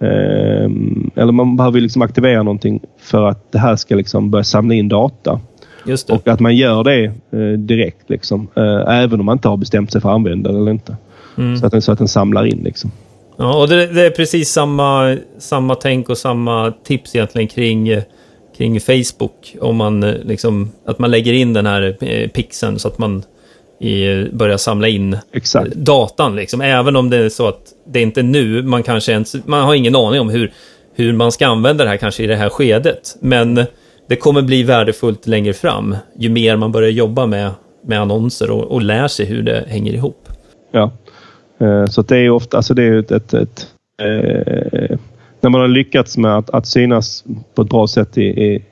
[0.00, 0.70] Eh,
[1.14, 4.88] eller man behöver liksom aktivera någonting för att det här ska liksom börja samla in
[4.88, 5.40] data.
[6.14, 8.10] Och att man gör det eh, direkt.
[8.10, 8.48] Liksom.
[8.56, 10.96] Eh, även om man inte har bestämt sig för att använda det eller inte.
[11.38, 11.56] Mm.
[11.56, 12.92] Så, att den, så att den samlar in liksom.
[13.36, 18.00] Ja, och det, det, är precis samma, samma tänk och samma tips egentligen kring,
[18.56, 19.56] kring Facebook.
[19.60, 23.22] Om man liksom, att man lägger in den här eh, pixeln så att man
[23.80, 25.74] i, börjar samla in Exakt.
[25.74, 26.36] datan.
[26.36, 26.60] Liksom.
[26.60, 29.74] Även om det är så att det inte är nu, man kanske ens, man har
[29.74, 30.52] ingen aning om hur,
[30.94, 33.16] hur man ska använda det här kanske i det här skedet.
[33.20, 33.64] Men
[34.08, 37.50] det kommer bli värdefullt längre fram, ju mer man börjar jobba med,
[37.86, 40.28] med annonser och, och lär sig hur det hänger ihop.
[40.72, 41.03] Ja, Eh,
[41.64, 43.66] Eh, så det är ofta, alltså det är ett, ett, ett
[44.02, 44.98] eh,
[45.40, 48.62] när man har lyckats med att, att synas på ett bra sätt i, i,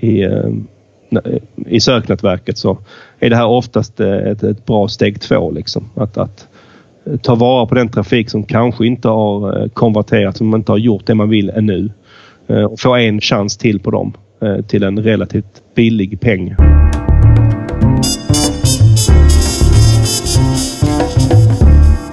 [0.00, 0.08] i,
[1.66, 2.78] i eh, söknätverket så
[3.18, 5.50] är det här oftast eh, ett, ett bra steg två.
[5.50, 5.90] Liksom.
[5.94, 6.48] Att, att
[7.22, 11.14] ta vara på den trafik som kanske inte har konverterat, som inte har gjort det
[11.14, 11.90] man vill ännu.
[12.70, 14.12] Och få en chans till på dem
[14.66, 16.56] till en relativt billig peng.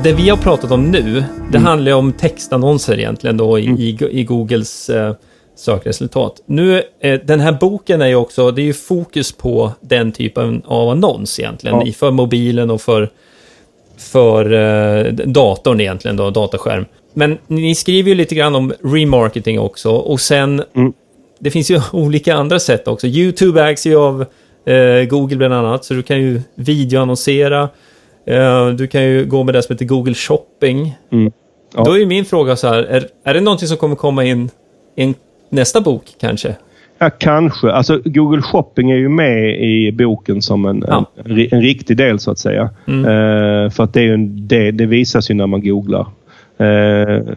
[0.03, 1.65] Det vi har pratat om nu, det mm.
[1.65, 3.79] handlar om textannonser egentligen då i, mm.
[3.79, 5.13] i, i Googles eh,
[5.55, 6.41] sökresultat.
[6.45, 10.61] Nu, eh, den här boken är ju också, det är ju fokus på den typen
[10.65, 11.93] av annons egentligen, ja.
[11.93, 13.09] för mobilen och för,
[13.97, 16.85] för eh, datorn egentligen då, dataskärm.
[17.13, 20.93] Men ni skriver ju lite grann om remarketing också och sen, mm.
[21.39, 23.07] det finns ju olika andra sätt också.
[23.07, 24.25] YouTube ägs ju av
[24.65, 27.69] eh, Google bland annat, så du kan ju videoannonsera.
[28.31, 30.95] Uh, du kan ju gå med det som heter Google Shopping.
[31.11, 31.31] Mm.
[31.75, 31.83] Ja.
[31.83, 34.49] Då är min fråga så här, är, är det någonting som kommer komma in
[34.95, 35.13] i
[35.49, 36.55] nästa bok kanske?
[36.97, 37.71] Ja, kanske.
[37.71, 41.05] Alltså Google Shopping är ju med i boken som en, Ja.
[41.25, 42.69] en, en riktig del så att säga.
[42.87, 43.05] Mm.
[43.05, 46.05] Eh, för att det, är en, det, det visas ju när man googlar.
[46.57, 46.65] Eh,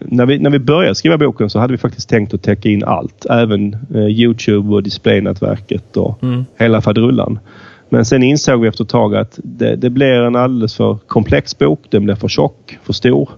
[0.00, 2.84] när, vi, när vi började skriva boken så hade vi faktiskt tänkt att täcka in
[2.84, 3.26] allt.
[3.30, 6.44] Även eh, Youtube och displaynätverket och Mm.
[6.58, 7.38] hela faderullan.
[7.92, 11.58] Men sen insåg vi efter ett tag att det, det blir en alldeles för komplex
[11.58, 11.80] bok.
[11.90, 13.30] Den blir för tjock, för stor.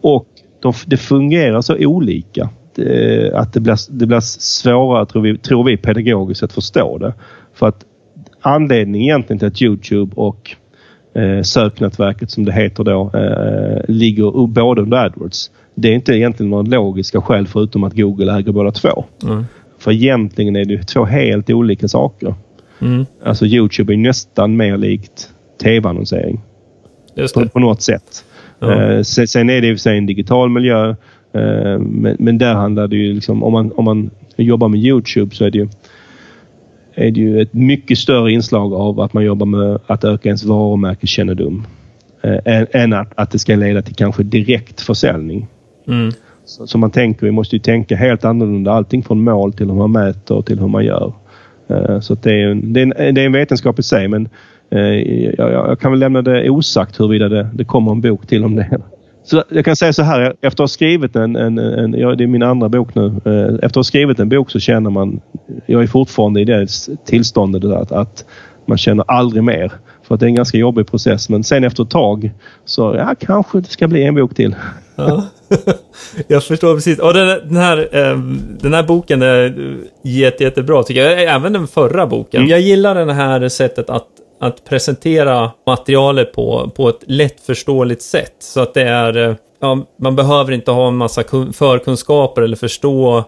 [0.00, 0.26] Och
[0.62, 2.48] de, det fungerar så olika.
[2.74, 7.14] Det, att det blir, det blir svårare, tror vi, tror vi, pedagogiskt att förstå det.
[7.54, 7.84] För att
[8.40, 10.56] anledningen egentligen till att Youtube och
[11.14, 15.50] eh, söknätverket som det heter då eh, ligger både under AdWords.
[15.74, 19.04] Det är inte egentligen några logiska skäl förutom att Google äger båda två.
[19.22, 19.44] Mm.
[19.78, 22.34] För egentligen är det två helt olika saker.
[22.80, 23.06] Mm.
[23.22, 25.30] Alltså Youtube är nästan mer likt
[25.62, 26.40] tv-annonsering
[27.34, 28.24] på, på något sätt.
[28.58, 28.82] Ja.
[28.82, 30.90] Eh, sen, är det i och för sig en digital miljö.
[31.32, 35.34] eh, men, men där handlar det ju liksom om man, om man jobbar med Youtube
[35.34, 35.68] så är det ju
[36.94, 40.44] är det ju ett mycket större inslag av att man jobbar med att öka ens
[40.44, 41.66] varumärkeskännedom.
[42.22, 45.46] Eh, än, än att, att det ska leda till kanske direkt försäljning.
[45.88, 46.12] Mm.
[46.44, 48.72] Så, så man tänker, vi måste ju tänka helt annorlunda.
[48.72, 51.12] Allting från mål till hur man mäter och till hur man gör.
[51.68, 54.08] Eh, så att det, är en, det, är en, det är en vetenskap i sig
[54.08, 54.28] men
[54.70, 54.80] eh,
[55.38, 58.56] jag, jag kan väl lämna det osagt huruvida det, det kommer en bok till om
[58.56, 58.80] det.
[59.24, 62.24] Så jag kan säga så här, efter att ha skrivit en, en, en ja, det
[62.24, 63.06] är min andra bok nu.
[63.06, 65.20] Eh, efter att ha skrivit en bok så känner man,
[65.66, 66.68] jag är fortfarande i det
[67.04, 68.24] tillståndet att, att
[68.66, 69.72] man känner aldrig mer.
[70.02, 72.30] För att det är en ganska jobbig process men sen efter ett tag
[72.64, 74.56] så ja, kanske det ska bli en bok till.
[74.98, 75.22] Ja.
[76.28, 76.98] jag förstår precis.
[76.98, 78.18] Och den, här, eh,
[78.60, 81.22] den här boken är jätte, jättebra tycker jag.
[81.22, 82.40] Även den förra boken.
[82.40, 82.50] Mm.
[82.50, 84.06] Jag gillar det här sättet att,
[84.40, 88.34] att presentera materialet på, på ett lättförståeligt sätt.
[88.38, 89.16] Så att det är...
[89.28, 93.18] eh, Ja, man behöver inte ha en massa kun- förkunskaper eller förstå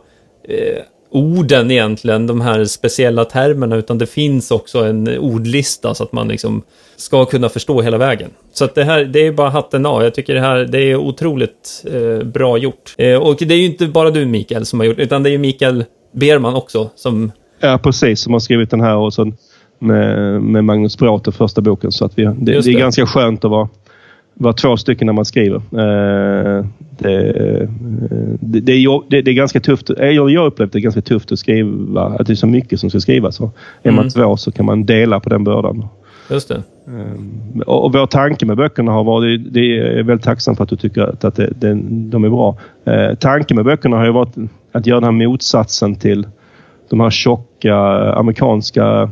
[0.48, 6.12] eh, orden egentligen, de här speciella termerna, utan det finns också en ordlista så att
[6.12, 6.62] man liksom
[6.96, 8.30] ska kunna förstå hela vägen.
[8.52, 10.02] Så att det här, det är bara hatten av.
[10.02, 12.94] Jag tycker det här, det är otroligt eh, bra gjort.
[12.98, 15.32] Eh, och det är ju inte bara du Mikael som har gjort utan det är
[15.32, 17.32] ju Mikael Berman också som...
[17.60, 18.20] Ja, precis.
[18.20, 19.36] Som har skrivit den här och sen
[19.78, 21.92] med, med Magnus Brater, första boken.
[21.92, 22.72] Så att vi, det, det är det.
[22.72, 23.68] ganska skönt att vara,
[24.40, 25.56] vara två stycken när man skriver.
[25.56, 26.64] Eh,
[26.98, 27.68] det, eh,
[28.40, 29.90] det, det, är, det, ganska tufft.
[29.90, 32.90] eh, Jag, jag upplevde det ganska tufft att skriva, att det är så mycket som
[32.90, 33.36] ska skrivas.
[33.36, 33.50] Så
[33.82, 34.10] är man Mm.
[34.10, 35.84] två så kan man dela på den bördan.
[36.30, 36.62] Just det.
[37.66, 40.76] Och, och vår tanke med böckerna har varit, det är väldigt tacksam för att du
[40.76, 41.36] tycker att, att
[42.10, 42.56] de är bra.
[43.20, 44.34] Tanken med böckerna har ju varit
[44.72, 46.26] att göra den här motsatsen till
[46.90, 47.76] de här tjocka
[48.12, 49.10] amerikanska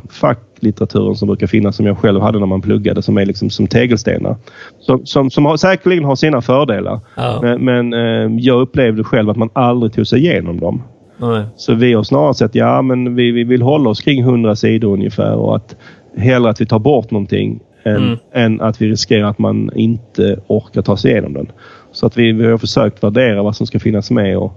[0.59, 3.67] facklitteraturen som brukar finnas som jag själv hade när man pluggade som är liksom som
[3.67, 4.35] tegelstenar.
[4.79, 6.99] Som, som, som har, säkerligen har sina fördelar.
[7.15, 7.39] Ja.
[7.41, 10.83] Men, men eh, jag upplevde själv att man aldrig tog sig igenom dem.
[11.17, 11.43] Nej.
[11.55, 14.93] Så vi har snarare sett ja men vi, vi vill hålla oss kring 100 sidor
[14.93, 15.75] ungefär och att
[16.17, 18.17] hellre att vi tar bort någonting än, Mm.
[18.33, 21.51] än att vi riskerar att man inte orkar ta sig igenom den.
[21.91, 24.53] Så att vi, vi har försökt värdera vad som ska finnas med och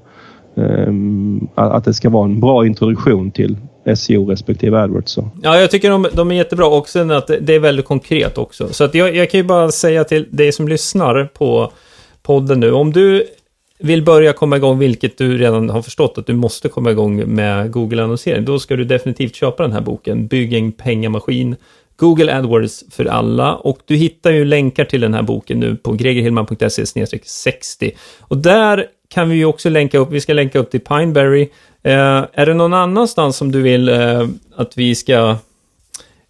[1.55, 3.57] att att det ska vara en bra introduktion till
[3.97, 5.12] SEO respektive AdWords.
[5.12, 5.30] Så.
[5.43, 8.39] Ja, jag tycker de, de är jättebra och sen att det- det är väldigt konkret
[8.39, 8.68] också.
[8.72, 11.72] Så att jag, jag kan ju bara säga till dig som lyssnar på
[12.22, 13.26] podden nu, om du
[13.78, 17.70] vill börja komma igång, vilket du redan har förstått att du måste komma igång med
[17.72, 21.57] Google-annonsering, då ska du definitivt köpa den här boken, Bygg en pengamaskin,
[21.97, 23.55] Google AdWords för alla.
[23.55, 26.87] Och du hittar ju länkar till den här boken nu på gregerhillman.se
[27.24, 27.91] 60.
[28.20, 31.43] Och där kan vi ju också länka upp, vi ska länka upp till Pineberry.
[31.83, 35.37] Eh, är det någon annanstans som du vill eh, att vi ska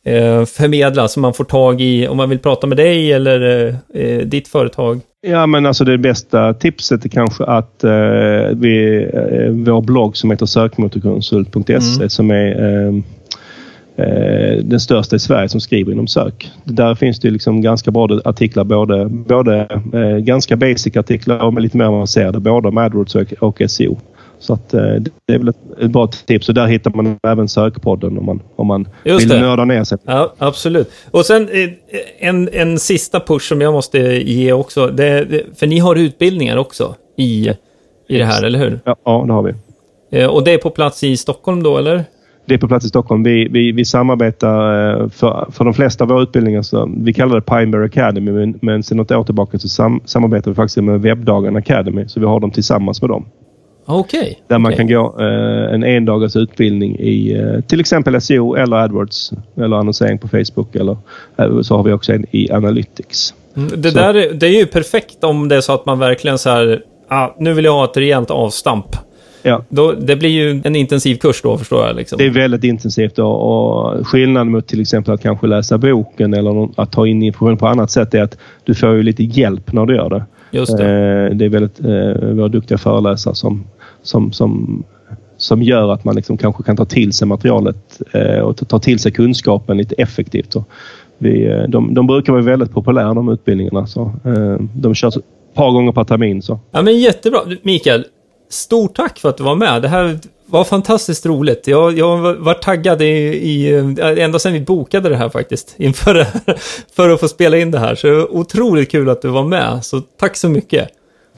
[0.04, 4.02] eh, förmedla, som man får tag i om man vill prata med dig eller eh,
[4.02, 5.00] eh, ditt företag?
[5.26, 7.90] Ja men alltså det bästa tipset är kanske att eh,
[8.54, 9.06] vi,
[9.50, 12.08] vår blogg som heter sökmotorkonsult.se Mm.
[12.08, 13.02] som är
[14.62, 16.50] den största i Sverige som skriver inom sök.
[16.64, 21.76] Där finns det liksom ganska bra artiklar, både, både eh, ganska basic artiklar och lite
[21.76, 23.96] mer avancerade, både om AdWords och, SEO.
[24.38, 24.80] Så att, eh,
[25.26, 28.40] det är väl ett, ett bra tips och där hittar man även sökpodden om man,
[28.56, 29.40] om man Just vill det.
[29.40, 29.98] nörda ner sig.
[30.04, 30.90] Ja, absolut.
[31.10, 31.70] Och sen eh,
[32.18, 35.26] en, en sista push som jag måste ge också, det,
[35.56, 37.50] för ni har utbildningar också i,
[38.08, 38.80] i det här, eller hur?
[38.84, 39.54] Ja, ja, det har vi.
[40.12, 42.04] Eh, och det är på plats i Stockholm då, eller?
[42.46, 43.22] Det är på plats i Stockholm.
[43.22, 46.62] Vi, vi, vi samarbetar eh, för, för de flesta av våra utbildningar.
[46.62, 50.50] Så, vi kallar det Pineberry Academy men, men sedan något år tillbaka så sam, samarbetar
[50.50, 52.08] vi faktiskt med Webbdagen Academy.
[52.08, 53.24] Så vi har dem tillsammans med dem.
[53.86, 54.42] Okej.
[54.48, 54.78] Där man okej.
[54.78, 60.18] kan gå eh, en endagars utbildning i eh, till exempel SEO eller AdWords eller annonsering
[60.18, 60.74] på Facebook.
[60.76, 60.96] Eller
[61.38, 63.34] eh, så har vi också en i Analytics.
[63.56, 65.98] Mm, Det Så- där är, det är ju perfekt om det är så att man
[65.98, 68.86] verkligen så här ah, nu vill jag ha ett rejält avstamp.
[69.42, 69.64] Ja.
[69.68, 71.96] Då, det blir ju en intensiv kurs då, förstår jag.
[71.96, 72.18] Liksom.
[72.18, 76.68] Det är väldigt intensivt och, och skillnaden mot till exempel att kanske läsa boken eller
[76.76, 79.86] att ta in information på annat sätt är att du får ju lite hjälp när
[79.86, 80.24] du gör det.
[80.50, 80.84] Just det.
[80.84, 83.64] Eh, det är väldigt eh, våra duktiga föreläsare som,
[84.02, 84.84] som, som,
[85.36, 88.98] som gör att man liksom kanske kan ta till sig materialet eh, och ta till
[88.98, 90.54] sig kunskapen lite effektivt.
[90.54, 90.68] Och
[91.18, 93.86] vi, eh, de, de brukar vara väldigt populära de utbildningarna.
[93.86, 95.24] Så, eh, de körs ett
[95.54, 96.42] par gånger per termin.
[96.42, 96.60] Så.
[96.70, 97.38] Ja, men jättebra.
[97.62, 98.04] Mikael,
[98.52, 99.82] stort tack för att du var med.
[99.82, 101.66] Det här var fantastiskt roligt.
[101.66, 106.14] Jag, jag var taggad i, i, eh, ända sedan vi bokade det här faktiskt, inför
[106.14, 106.56] det här,
[106.96, 107.94] för att få spela in det här.
[107.94, 110.88] Så det var otroligt kul att du var med, så tack så mycket.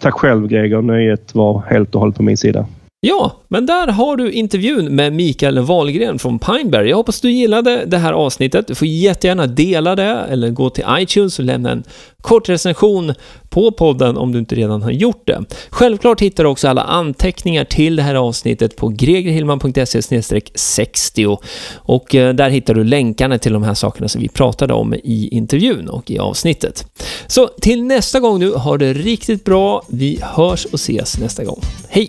[0.00, 2.66] Tack själv Gregor, nöjet var helt och hållet på min sida.
[3.06, 6.90] Ja, men där har du intervjun med Mikael Wahlgren från Pineberry.
[6.90, 8.66] Jag hoppas du gillade det här avsnittet.
[8.66, 11.84] Du får jättegärna dela det eller gå till iTunes och lämna en
[12.20, 13.14] kort recension
[13.48, 15.44] på podden om du inte redan har gjort det.
[15.70, 20.22] Självklart hittar du också alla anteckningar till det här avsnittet på gregerhillman.se
[20.54, 21.38] 60
[21.74, 25.28] och eh, där hittar du länkarna till de här sakerna som vi pratade om i
[25.32, 26.86] intervjun och i avsnittet.
[27.26, 29.82] Så till nästa gång nu, ha det riktigt bra.
[29.88, 31.60] Vi hörs och ses nästa gång.
[31.88, 32.08] Hej!